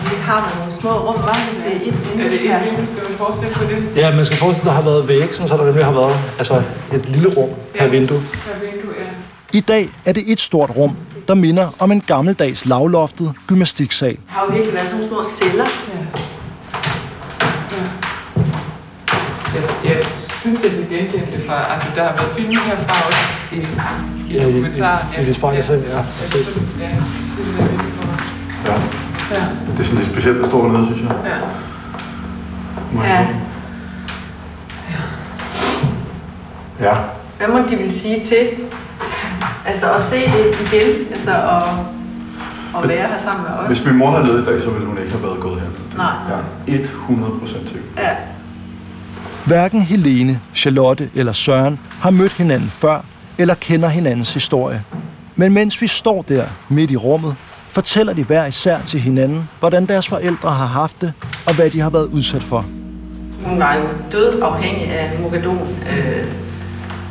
Vi 0.00 0.16
har 0.22 0.54
nogle 0.58 0.80
små 0.80 0.90
rum, 0.90 1.14
var 1.14 1.38
hvis 1.44 1.58
det 1.64 1.72
er 1.72 1.90
et 1.90 2.16
vindue 2.16 2.48
her. 2.48 2.86
Skal 2.86 3.08
man 3.08 3.18
forestille 3.18 3.54
på 3.54 3.64
det? 3.64 3.96
Ja, 3.96 4.16
man 4.16 4.24
skal 4.24 4.38
forestille, 4.38 4.70
at 4.70 4.76
der 4.76 4.82
har 4.82 4.90
været 4.90 5.08
væg, 5.08 5.34
så 5.34 5.56
der 5.56 5.64
nemlig 5.64 5.84
har 5.84 5.92
været 5.92 6.18
altså 6.38 6.62
et 6.94 7.08
lille 7.08 7.28
rum 7.28 7.48
her 7.74 7.84
ja. 7.84 7.90
vindue. 7.90 8.20
Her 8.20 8.70
vindue, 8.70 8.92
ja. 8.98 9.58
I 9.58 9.60
dag 9.60 9.90
er 10.04 10.12
det 10.12 10.32
et 10.32 10.40
stort 10.40 10.70
rum, 10.76 10.96
der 11.28 11.34
minder 11.34 11.70
om 11.78 11.92
en 11.92 12.00
gammeldags 12.00 12.66
lavloftet 12.66 13.32
gymnastiksal. 13.46 14.10
Det 14.10 14.20
har 14.26 14.42
jo 14.48 14.54
virkelig 14.54 14.74
været 14.74 14.88
sådan 14.88 15.06
nogle 15.10 15.26
små 15.26 15.34
celler. 15.36 15.64
Ja. 15.88 15.98
ja. 17.76 17.82
Jeg, 19.54 19.62
jeg 19.84 20.06
det 20.56 20.66
er 20.66 20.98
genkendte 20.98 21.36
det 21.36 21.46
fra, 21.46 21.72
altså 21.72 21.86
der 21.96 22.02
har 22.02 22.12
været 22.12 22.32
film 22.36 22.50
herfra 22.66 23.06
også 23.06 23.18
i, 23.52 23.56
i 24.32 24.38
ja, 24.38 24.44
dokumentaren. 24.44 25.06
Ja, 25.16 25.24
det 25.24 25.34
spejler 25.34 25.62
sig, 25.62 25.82
ja. 25.88 25.96
Ja, 25.96 26.90
ja. 28.66 28.72
ja. 29.30 29.44
Det 29.72 29.80
er 29.80 29.84
sådan 29.84 29.98
lidt 29.98 30.10
specielt 30.10 30.40
at 30.40 30.46
stå 30.46 30.64
dernede, 30.64 30.86
synes 30.86 31.00
jeg. 31.02 31.10
Ja. 31.24 31.36
Ja. 33.08 33.26
Ja. 36.80 36.94
Hvad 37.38 37.48
må 37.48 37.68
de 37.68 37.76
vil 37.76 37.90
sige 37.90 38.24
til 38.24 38.48
Altså 39.66 39.92
at 39.92 40.02
se 40.02 40.16
det 40.16 40.60
igen, 40.60 41.06
altså 41.10 41.30
at, 41.30 41.62
at 42.82 42.88
være 42.88 43.08
her 43.08 43.18
sammen 43.18 43.44
med 43.44 43.52
os. 43.58 43.66
Hvis 43.66 43.86
min 43.86 43.96
mor 43.96 44.10
havde 44.10 44.26
levet 44.26 44.42
i 44.42 44.44
dag, 44.44 44.60
så 44.60 44.70
ville 44.70 44.86
hun 44.86 44.98
ikke 44.98 45.12
have 45.12 45.22
været 45.22 45.40
gået 45.40 45.60
her. 45.60 45.68
Nej. 45.96 46.14
Jeg 46.66 46.74
er 46.74 46.84
100 46.84 47.32
procent 47.40 47.68
sikker. 47.68 47.86
Ja. 47.98 48.10
Hverken 49.46 49.82
Helene, 49.82 50.40
Charlotte 50.54 51.10
eller 51.14 51.32
Søren 51.32 51.78
har 52.00 52.10
mødt 52.10 52.32
hinanden 52.32 52.70
før 52.70 53.04
eller 53.38 53.54
kender 53.54 53.88
hinandens 53.88 54.34
historie. 54.34 54.82
Men 55.36 55.52
mens 55.52 55.82
vi 55.82 55.86
står 55.86 56.22
der 56.22 56.44
midt 56.68 56.90
i 56.90 56.96
rummet, 56.96 57.34
fortæller 57.72 58.12
de 58.12 58.24
hver 58.24 58.46
især 58.46 58.80
til 58.80 59.00
hinanden, 59.00 59.48
hvordan 59.58 59.86
deres 59.86 60.08
forældre 60.08 60.50
har 60.50 60.66
haft 60.66 61.00
det, 61.00 61.12
og 61.46 61.54
hvad 61.54 61.70
de 61.70 61.80
har 61.80 61.90
været 61.90 62.06
udsat 62.06 62.42
for. 62.42 62.64
Hun 63.44 63.58
var 63.58 63.74
jo 63.74 63.82
død 64.12 64.42
afhængig 64.42 64.92
af 64.92 65.20
Mogadon. 65.20 65.68
Øh, 65.90 66.26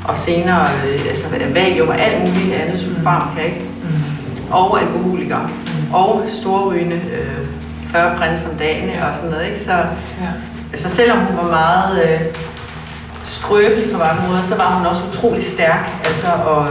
og 0.10 0.18
senere 0.18 0.68
øh, 0.88 1.00
altså, 1.10 1.26
valium 1.54 1.88
og 1.88 2.02
alt 2.02 2.20
muligt 2.20 2.56
andet 2.56 2.80
sulfarmaka, 2.80 3.42
ikke? 3.42 3.66
Mm. 3.84 4.52
Og 4.52 4.82
alkoholikere. 4.82 5.48
Mm. 5.48 5.94
Og 5.94 6.24
storrygende, 6.30 6.96
øh, 6.96 7.48
40 7.92 8.18
prins 8.18 8.48
om 8.52 8.58
dagen 8.58 8.90
og 9.04 9.16
sådan 9.16 9.30
noget, 9.30 9.48
ikke? 9.48 9.64
Så, 9.64 9.72
ja. 9.72 10.32
Altså, 10.72 10.90
selvom 10.90 11.18
hun 11.18 11.38
var 11.38 11.50
meget 11.50 12.04
øh, 12.04 12.20
skrøbelig 13.26 13.92
på 13.92 13.98
mange 13.98 14.22
måder, 14.28 14.42
så 14.42 14.56
var 14.56 14.78
hun 14.78 14.86
også 14.86 15.04
utrolig 15.10 15.44
stærk, 15.44 15.92
altså, 16.06 16.28
og 16.46 16.68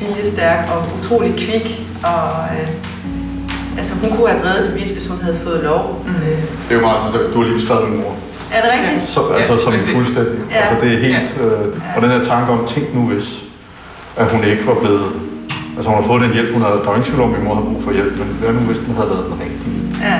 viljestærk 0.00 0.70
og 0.72 0.86
utrolig 0.98 1.32
kvik, 1.38 1.86
og 2.04 2.28
øh, 2.54 2.68
altså, 3.76 3.94
hun 3.94 4.16
kunne 4.16 4.28
have 4.28 4.42
drevet 4.42 4.64
det 4.64 4.74
vidt, 4.74 4.92
hvis 4.92 5.06
hun 5.08 5.20
havde 5.22 5.38
fået 5.44 5.60
lov. 5.64 6.04
Mm. 6.06 6.14
Øh. 6.14 6.38
Det 6.68 6.70
er 6.70 6.74
jo 6.74 6.80
meget 6.80 7.00
sådan, 7.12 7.32
du 7.32 7.38
har 7.38 7.46
lige 7.46 7.58
beskrevet 7.58 7.90
min 7.90 8.00
mor. 8.00 8.14
Er 8.52 8.60
det 8.62 8.70
rigtigt? 8.72 9.10
Så, 9.10 9.20
altså 9.26 9.52
ja, 9.52 9.58
som 9.58 9.72
en 9.72 9.80
fuldstændig. 9.80 10.38
Ja. 10.50 10.56
Altså 10.56 10.74
det 10.84 10.94
er 10.94 10.98
helt... 10.98 11.30
Øh, 11.40 11.66
og 11.96 12.02
den 12.02 12.10
her 12.10 12.24
tanke 12.24 12.52
om, 12.52 12.66
tænk 12.66 12.94
nu 12.94 13.00
hvis, 13.00 13.28
at 14.16 14.32
hun 14.32 14.44
ikke 14.44 14.66
var 14.66 14.74
blevet... 14.74 15.06
Altså 15.76 15.90
hun 15.90 16.00
har 16.00 16.06
fået 16.06 16.22
den 16.22 16.32
hjælp, 16.32 16.52
hun 16.52 16.62
havde... 16.62 16.76
Der 16.82 16.84
var 16.84 16.94
ingen 16.94 17.10
tvivl 17.10 17.22
om, 17.22 17.32
at 17.32 17.38
min 17.38 17.48
mor 17.48 17.54
havde 17.54 17.66
brug 17.70 17.82
for 17.84 17.92
hjælp, 17.92 18.18
men 18.18 18.28
hvad 18.40 18.52
nu 18.52 18.60
hvis 18.60 18.78
den 18.78 18.94
havde 18.94 19.10
været 19.10 19.24
den 19.24 19.36
rigtige? 19.44 19.78
Ja. 20.08 20.18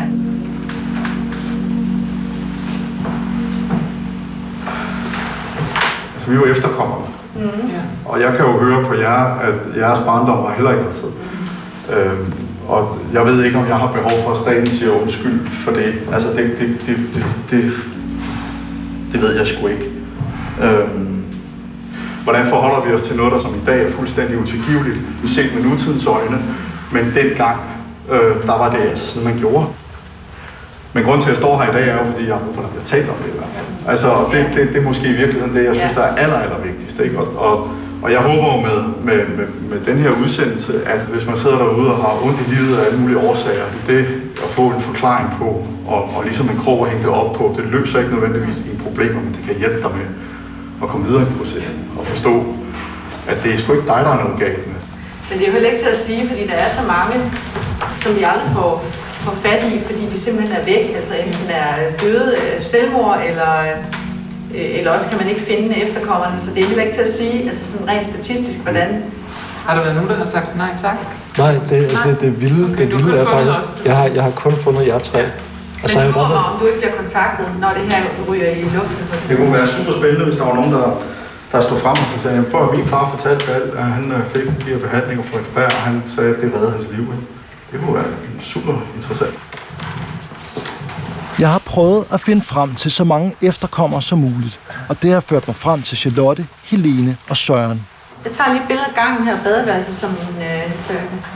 Vi 6.28 6.34
er 6.34 6.38
jo 6.38 6.44
efterkommere. 6.44 7.02
Mm. 7.34 7.42
Ja. 7.42 7.80
Og 8.04 8.20
jeg 8.20 8.32
kan 8.36 8.46
jo 8.46 8.58
høre 8.58 8.84
på 8.84 8.94
jer, 8.94 9.38
at 9.40 9.54
jeres 9.76 9.98
barndom 9.98 10.38
var 10.38 10.52
heller 10.52 10.70
ikke 10.70 10.84
fed. 10.92 11.10
Mm. 11.10 11.94
Øhm, 11.96 12.32
og 12.68 12.98
jeg 13.12 13.26
ved 13.26 13.44
ikke, 13.44 13.58
om 13.58 13.68
jeg 13.68 13.76
har 13.76 13.92
behov 13.92 14.24
for, 14.24 14.32
at 14.32 14.38
staten 14.38 14.66
siger 14.66 15.02
undskyld 15.02 15.46
for 15.46 15.72
det. 15.72 15.94
Altså, 16.12 16.28
det, 16.28 16.56
det, 16.58 16.68
det, 16.86 16.96
det, 17.14 17.24
det, 17.50 17.72
det 19.12 19.22
ved 19.22 19.36
jeg 19.36 19.46
sgu 19.46 19.66
ikke. 19.66 19.90
Øhm, 20.62 21.24
hvordan 22.24 22.46
forholder 22.46 22.88
vi 22.88 22.94
os 22.94 23.02
til 23.02 23.16
noget, 23.16 23.32
der 23.32 23.38
som 23.38 23.54
i 23.54 23.64
dag 23.66 23.86
er 23.86 23.90
fuldstændig 23.90 24.38
utilgiveligt, 24.38 24.98
set 25.26 25.50
med 25.54 25.64
nutidens 25.64 26.06
øjne, 26.06 26.38
men 26.92 27.04
dengang, 27.14 27.60
øh, 28.12 28.46
der 28.46 28.58
var 28.58 28.70
det 28.70 28.78
altså 28.78 29.06
sådan, 29.06 29.28
man 29.28 29.38
gjorde. 29.38 29.66
Men 30.92 31.04
grund 31.04 31.20
til, 31.20 31.28
at 31.28 31.34
jeg 31.34 31.42
står 31.44 31.62
her 31.62 31.70
i 31.70 31.74
dag, 31.76 31.88
er 31.88 31.98
jo, 31.98 32.04
fordi 32.12 32.26
jeg 32.26 32.34
har 32.34 32.42
brug 32.44 32.54
for, 32.54 32.62
at 32.62 32.66
der 32.66 32.72
bliver 32.74 32.84
talt 32.84 33.08
om 33.08 33.16
det. 33.24 33.32
Altså, 33.88 34.08
det, 34.32 34.46
det, 34.54 34.68
det 34.72 34.76
er 34.76 34.86
måske 34.90 35.06
i 35.08 35.16
virkeligheden 35.22 35.54
det, 35.56 35.64
jeg 35.64 35.76
synes, 35.76 35.92
der 35.92 36.02
er 36.02 36.14
aller, 36.22 36.38
aller 36.44 36.58
vigtigst. 36.68 37.00
Ikke? 37.00 37.18
Og, 37.18 37.26
og, 37.46 37.70
og 38.02 38.12
jeg 38.12 38.20
håber 38.20 38.50
med, 38.66 38.78
med, 39.08 39.26
med, 39.38 39.46
med 39.70 39.78
den 39.88 39.96
her 39.98 40.10
udsendelse, 40.22 40.72
at 40.86 41.00
hvis 41.00 41.26
man 41.26 41.36
sidder 41.36 41.58
derude 41.58 41.90
og 41.94 41.96
har 41.96 42.26
ondt 42.26 42.40
i 42.46 42.54
livet 42.54 42.78
af 42.78 42.86
alle 42.86 42.98
mulige 43.00 43.18
årsager, 43.18 43.64
det 43.86 44.06
at 44.44 44.50
få 44.58 44.64
en 44.76 44.80
forklaring 44.80 45.28
på, 45.38 45.66
og, 45.86 46.02
og 46.16 46.24
ligesom 46.24 46.48
en 46.50 46.58
krog 46.64 46.84
at 46.84 46.90
hænge 46.90 47.04
det 47.06 47.12
op 47.12 47.32
på, 47.32 47.54
det 47.56 47.64
løser 47.64 47.98
ikke 47.98 48.12
nødvendigvis 48.14 48.56
dine 48.56 48.78
problemer, 48.78 49.20
men 49.20 49.32
det 49.34 49.42
kan 49.46 49.54
hjælpe 49.58 49.82
dig 49.82 49.90
med 49.98 50.06
at 50.82 50.88
komme 50.88 51.06
videre 51.06 51.22
i 51.22 51.38
processen 51.38 51.78
og 51.98 52.06
forstå, 52.06 52.44
at 53.28 53.36
det 53.42 53.54
er 53.54 53.58
sgu 53.58 53.72
ikke 53.72 53.86
dig, 53.86 54.00
der 54.04 54.12
er 54.16 54.22
noget 54.24 54.38
galt 54.38 54.66
med. 54.66 54.80
Men 55.28 55.38
det 55.38 55.42
er 55.42 55.46
jo 55.46 55.52
heller 55.52 55.70
ikke 55.70 55.82
til 55.82 55.88
at 55.88 56.00
sige, 56.06 56.28
fordi 56.28 56.46
der 56.46 56.58
er 56.64 56.68
så 56.68 56.82
mange, 56.94 57.16
som 58.02 58.16
vi 58.16 58.22
aldrig 58.32 58.50
får, 58.54 58.84
får 59.28 59.36
fat 59.48 59.62
i, 59.72 59.80
fordi 59.88 60.02
de 60.12 60.18
simpelthen 60.20 60.56
er 60.60 60.64
væk. 60.64 60.84
Altså 60.96 61.14
enten 61.14 61.50
er 61.50 61.72
døde 62.02 62.36
selvmord, 62.60 63.20
eller 63.28 63.52
Øh, 64.54 64.78
eller 64.78 64.90
også 64.90 65.08
kan 65.08 65.18
man 65.18 65.28
ikke 65.28 65.40
finde 65.40 65.82
efterkommerne, 65.84 66.38
så 66.40 66.50
det 66.54 66.62
er 66.62 66.66
heller 66.66 66.84
ikke 66.84 66.96
til 66.96 67.02
at 67.02 67.12
sige, 67.12 67.44
altså 67.44 67.72
sådan 67.72 67.88
rent 67.88 68.04
statistisk, 68.04 68.58
hvordan... 68.58 68.88
Har 69.66 69.74
der 69.74 69.82
været 69.82 69.94
nogen, 69.94 70.10
der 70.10 70.16
har 70.16 70.24
sagt 70.24 70.56
nej 70.56 70.70
tak? 70.82 70.96
Nej, 71.38 71.52
det, 71.68 71.76
altså, 71.76 72.02
det, 72.08 72.20
det 72.20 72.40
vilde, 72.40 72.64
okay, 72.64 72.90
det 72.90 73.04
vilde 73.04 73.18
er 73.18 73.24
faktisk, 73.24 73.84
jeg 73.84 73.96
har, 73.96 74.06
jeg 74.06 74.22
har 74.22 74.30
kun 74.30 74.56
fundet 74.56 74.86
jer 74.86 74.98
tre. 74.98 75.18
Ja. 75.18 75.30
Og 75.82 75.90
så 75.90 75.98
Men 75.98 76.08
nu, 76.08 76.20
om 76.20 76.58
du 76.60 76.66
ikke 76.66 76.78
bliver 76.78 76.94
kontaktet, 76.96 77.46
når 77.60 77.70
det 77.78 77.92
her 77.92 78.00
ryger 78.28 78.50
i 78.50 78.62
luften? 78.62 79.04
Det 79.28 79.36
kunne 79.36 79.52
være 79.52 79.66
super 79.66 79.92
spændende, 79.98 80.24
hvis 80.24 80.36
der 80.36 80.44
var 80.44 80.54
nogen, 80.54 80.72
der, 80.72 81.02
der 81.52 81.60
stod 81.60 81.78
frem 81.78 81.96
og 82.14 82.20
sagde, 82.22 82.38
at 82.38 82.76
min 82.76 82.86
far 82.86 83.04
fortalte 83.14 83.44
alt, 83.54 83.70
at 83.80 83.84
han 83.84 84.12
øh, 84.12 84.26
fik 84.34 84.46
de 84.64 84.70
her 84.72 84.78
behandlinger 84.78 85.24
for 85.24 85.38
et 85.38 85.46
bær, 85.54 85.70
og 85.78 85.82
han 85.88 86.02
sagde, 86.16 86.30
at 86.34 86.40
det 86.40 86.52
reddede 86.54 86.72
hans 86.72 86.86
liv. 86.96 87.04
Det 87.72 87.80
kunne 87.80 87.94
være 87.94 88.04
super 88.40 88.74
interessant. 88.96 89.34
Jeg 91.38 91.50
har 91.52 91.58
prøvet 91.58 92.04
at 92.12 92.20
finde 92.20 92.42
frem 92.42 92.74
til 92.74 92.90
så 92.90 93.04
mange 93.04 93.34
efterkommere 93.42 94.02
som 94.02 94.18
muligt, 94.18 94.60
og 94.88 95.02
det 95.02 95.12
har 95.12 95.20
ført 95.20 95.48
mig 95.48 95.56
frem 95.56 95.82
til 95.82 95.96
Charlotte, 95.98 96.46
Helene 96.64 97.16
og 97.30 97.36
Søren. 97.36 97.86
Jeg 98.24 98.32
tager 98.32 98.52
lige 98.52 98.62
billeder 98.66 98.88
af 98.88 98.94
gangen 98.94 99.24
her 99.24 99.42
badeværelse 99.42 99.94
som 99.94 100.10
en 100.10 100.42
øh, 100.42 100.78
service. 100.78 101.26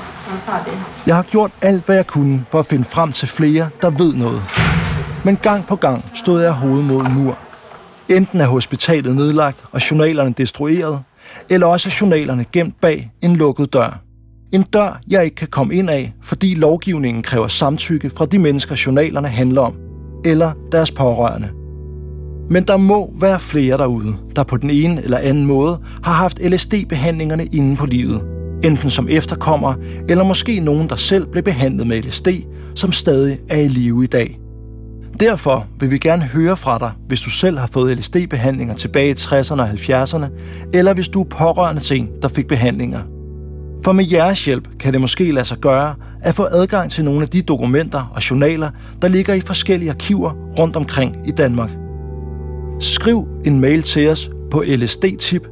Det. 0.65 0.73
Jeg 1.07 1.17
har 1.17 1.23
gjort 1.23 1.51
alt, 1.63 1.87
hvad 1.87 1.97
jeg 1.97 2.07
kunne 2.07 2.45
for 2.51 2.59
at 2.59 2.67
finde 2.67 2.85
frem 2.85 3.13
til 3.13 3.29
flere, 3.29 3.69
der 3.83 3.91
ved 3.91 4.15
noget. 4.15 4.43
Men 5.25 5.37
gang 5.37 5.67
på 5.67 5.77
gang 5.77 6.05
stod 6.15 6.43
jeg 6.43 6.53
hovedet 6.53 6.85
mod 6.85 7.07
en 7.07 7.13
mur. 7.13 7.39
Enten 8.09 8.41
er 8.41 8.47
hospitalet 8.47 9.17
nedlagt 9.17 9.65
og 9.73 9.91
journalerne 9.91 10.33
destrueret, 10.33 11.03
eller 11.49 11.67
også 11.67 11.89
er 11.89 11.97
journalerne 12.01 12.45
gemt 12.53 12.81
bag 12.81 13.11
en 13.21 13.37
lukket 13.37 13.73
dør. 13.73 13.99
En 14.53 14.63
dør, 14.63 15.01
jeg 15.09 15.25
ikke 15.25 15.37
kan 15.37 15.49
komme 15.49 15.75
ind 15.75 15.91
af, 15.91 16.15
fordi 16.23 16.55
lovgivningen 16.55 17.23
kræver 17.23 17.49
samtykke 17.49 18.11
fra 18.11 18.27
de 18.27 18.39
mennesker, 18.39 18.83
journalerne 18.87 19.29
handler 19.29 19.61
om, 19.61 19.75
eller 20.25 20.53
deres 20.73 20.91
pårørende. 20.91 21.49
Men 22.51 22.63
der 22.63 22.77
må 22.77 23.11
være 23.21 23.41
flere 23.41 23.79
derude, 23.79 24.15
der 24.37 24.43
på 24.43 24.57
den 24.57 24.71
ene 24.71 25.03
eller 25.05 25.19
anden 25.19 25.47
måde 25.47 25.81
har 26.05 26.13
haft 26.13 26.39
LSD-behandlingerne 26.39 27.45
inde 27.45 27.77
på 27.77 27.87
livet. 27.87 28.23
Enten 28.65 28.91
som 28.91 29.09
efterkommer, 29.11 29.75
eller 30.09 30.25
måske 30.25 30.61
nogen, 30.61 30.89
der 30.89 30.97
selv 30.97 31.27
blev 31.27 31.43
behandlet 31.43 31.87
med 31.87 32.03
LSD, 32.03 32.29
som 32.75 32.93
stadig 32.93 33.39
er 33.49 33.59
i 33.59 33.69
live 33.69 34.05
i 34.05 34.07
dag. 34.07 34.39
Derfor 35.21 35.67
vil 35.81 35.91
vi 35.91 35.99
gerne 35.99 36.23
høre 36.23 36.57
fra 36.57 36.79
dig, 36.79 36.91
hvis 37.09 37.21
du 37.21 37.31
selv 37.31 37.59
har 37.59 37.67
fået 37.67 37.99
LSD-behandlinger 37.99 38.75
tilbage 38.75 39.11
i 39.11 39.13
60'erne 39.13 39.61
og 39.61 39.71
70'erne, 39.71 40.27
eller 40.73 40.95
hvis 40.95 41.09
du 41.09 41.21
er 41.21 41.29
pårørende 41.29 41.81
til 41.81 42.01
en, 42.01 42.09
der 42.23 42.29
fik 42.29 42.47
behandlinger. 42.47 43.01
For 43.85 43.93
med 43.93 44.05
jeres 44.13 44.45
hjælp 44.45 44.79
kan 44.79 44.93
det 44.93 45.01
måske 45.01 45.33
lade 45.33 45.45
sig 45.45 45.59
gøre 45.59 45.95
at 46.21 46.35
få 46.35 46.43
adgang 46.43 46.91
til 46.91 47.05
nogle 47.05 47.23
af 47.23 47.29
de 47.29 47.43
dokumenter 47.43 48.13
og 48.15 48.31
journaler, 48.31 48.71
der 49.03 49.09
ligger 49.09 49.35
i 49.35 49.41
forskellige 49.41 49.91
arkiver 49.91 50.33
rundt 50.59 50.77
omkring 50.77 51.29
i 51.29 51.31
Danmark. 51.31 51.71
Skriv 52.81 53.29
en 53.45 53.61
mail 53.61 53.83
til 53.83 54.09
os 54.09 54.31
på 54.51 54.65
lsdtip 54.67 55.47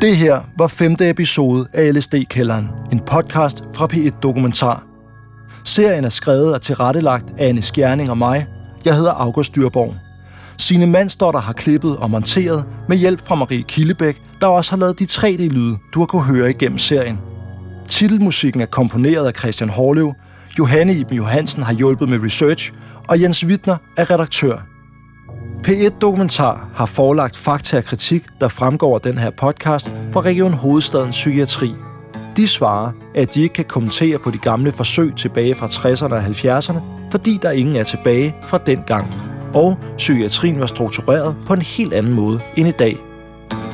Det 0.00 0.16
her 0.16 0.40
var 0.58 0.66
femte 0.66 1.10
episode 1.10 1.66
af 1.72 1.94
LSD-kælderen, 1.94 2.68
en 2.92 3.00
podcast 3.00 3.64
fra 3.74 3.88
P1 3.92 4.20
Dokumentar. 4.22 4.93
Serien 5.64 6.04
er 6.04 6.08
skrevet 6.08 6.54
og 6.54 6.62
tilrettelagt 6.62 7.24
af 7.38 7.48
Anne 7.48 7.62
Skjerning 7.62 8.10
og 8.10 8.18
mig. 8.18 8.46
Jeg 8.84 8.96
hedder 8.96 9.12
August 9.12 9.54
Dyrborg. 9.54 9.94
Sine 10.58 10.86
Mandsdotter 10.86 11.40
har 11.40 11.52
klippet 11.52 11.96
og 11.96 12.10
monteret 12.10 12.64
med 12.88 12.96
hjælp 12.96 13.26
fra 13.26 13.34
Marie 13.34 13.62
Killebæk, 13.62 14.22
der 14.40 14.46
også 14.46 14.70
har 14.72 14.78
lavet 14.78 14.98
de 14.98 15.04
3D-lyde, 15.04 15.76
du 15.94 15.98
har 15.98 16.06
kunne 16.06 16.22
høre 16.22 16.50
igennem 16.50 16.78
serien. 16.78 17.20
Titelmusikken 17.88 18.60
er 18.60 18.66
komponeret 18.66 19.26
af 19.26 19.32
Christian 19.38 19.70
Hårlev, 19.70 20.14
Johanne 20.58 20.94
Iben 20.94 21.16
Johansen 21.16 21.62
har 21.62 21.72
hjulpet 21.72 22.08
med 22.08 22.22
research, 22.22 22.72
og 23.08 23.20
Jens 23.22 23.44
Wittner 23.44 23.76
er 23.96 24.10
redaktør. 24.10 24.58
P1 25.66 25.98
Dokumentar 26.00 26.68
har 26.74 26.86
forelagt 26.86 27.36
fakta 27.36 27.76
og 27.76 27.84
kritik, 27.84 28.24
der 28.40 28.48
fremgår 28.48 28.94
af 28.94 29.00
den 29.00 29.18
her 29.18 29.30
podcast 29.30 29.90
fra 30.12 30.20
Region 30.20 30.52
Hovedstadens 30.52 31.16
Psykiatri. 31.16 31.74
De 32.36 32.46
svarer, 32.46 32.92
at 33.14 33.34
de 33.34 33.42
ikke 33.42 33.52
kan 33.52 33.64
kommentere 33.64 34.18
på 34.18 34.30
de 34.30 34.38
gamle 34.38 34.72
forsøg 34.72 35.12
tilbage 35.16 35.54
fra 35.54 35.66
60'erne 35.66 36.14
og 36.14 36.24
70'erne, 36.24 37.10
fordi 37.10 37.38
der 37.42 37.50
ingen 37.50 37.76
er 37.76 37.84
tilbage 37.84 38.36
fra 38.46 38.58
den 38.58 38.82
gang. 38.86 39.14
Og 39.54 39.78
psykiatrien 39.96 40.60
var 40.60 40.66
struktureret 40.66 41.36
på 41.46 41.54
en 41.54 41.62
helt 41.62 41.92
anden 41.92 42.12
måde 42.12 42.40
end 42.56 42.68
i 42.68 42.70
dag. 42.70 42.96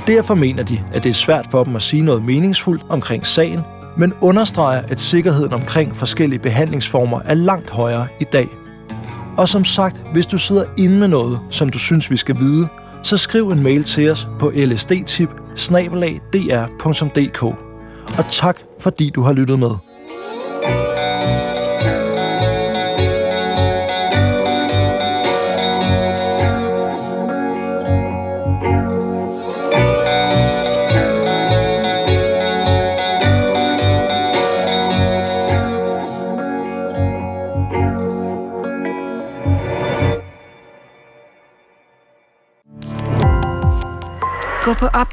Derfor 0.07 0.35
mener 0.35 0.63
de, 0.63 0.81
at 0.93 1.03
det 1.05 1.11
er 1.11 1.15
svært 1.15 1.47
for 1.51 1.65
dem 1.65 1.77
at 1.77 1.83
sige 1.83 2.03
noget 2.03 2.25
meningsfuldt 2.25 2.85
omkring 2.89 3.27
sagen, 3.27 3.61
men 3.97 4.13
understreger, 4.21 4.83
at 4.89 5.01
sikkerheden 5.01 5.53
omkring 5.53 5.97
forskellige 5.97 6.39
behandlingsformer 6.39 7.21
er 7.25 7.35
langt 7.35 7.71
højere 7.71 8.07
i 8.21 8.25
dag. 8.25 8.49
Og 9.37 9.49
som 9.49 9.65
sagt, 9.65 10.05
hvis 10.13 10.27
du 10.27 10.39
sidder 10.39 10.65
inde 10.79 10.99
med 10.99 11.09
noget, 11.09 11.41
som 11.51 11.69
du 11.69 11.79
synes, 11.79 12.11
vi 12.11 12.17
skal 12.17 12.39
vide, 12.39 12.69
så 13.03 13.17
skriv 13.17 13.51
en 13.51 13.63
mail 13.63 13.85
til 13.85 14.11
os 14.11 14.29
på 14.39 14.53
lsdtip 14.55 15.31
og 18.19 18.25
tak, 18.31 18.57
fordi 18.81 19.11
du 19.11 19.23
har 19.23 19.33
lyttet 19.33 19.59
med. 19.59 19.77
Gå 44.65 44.75
på 44.75 44.87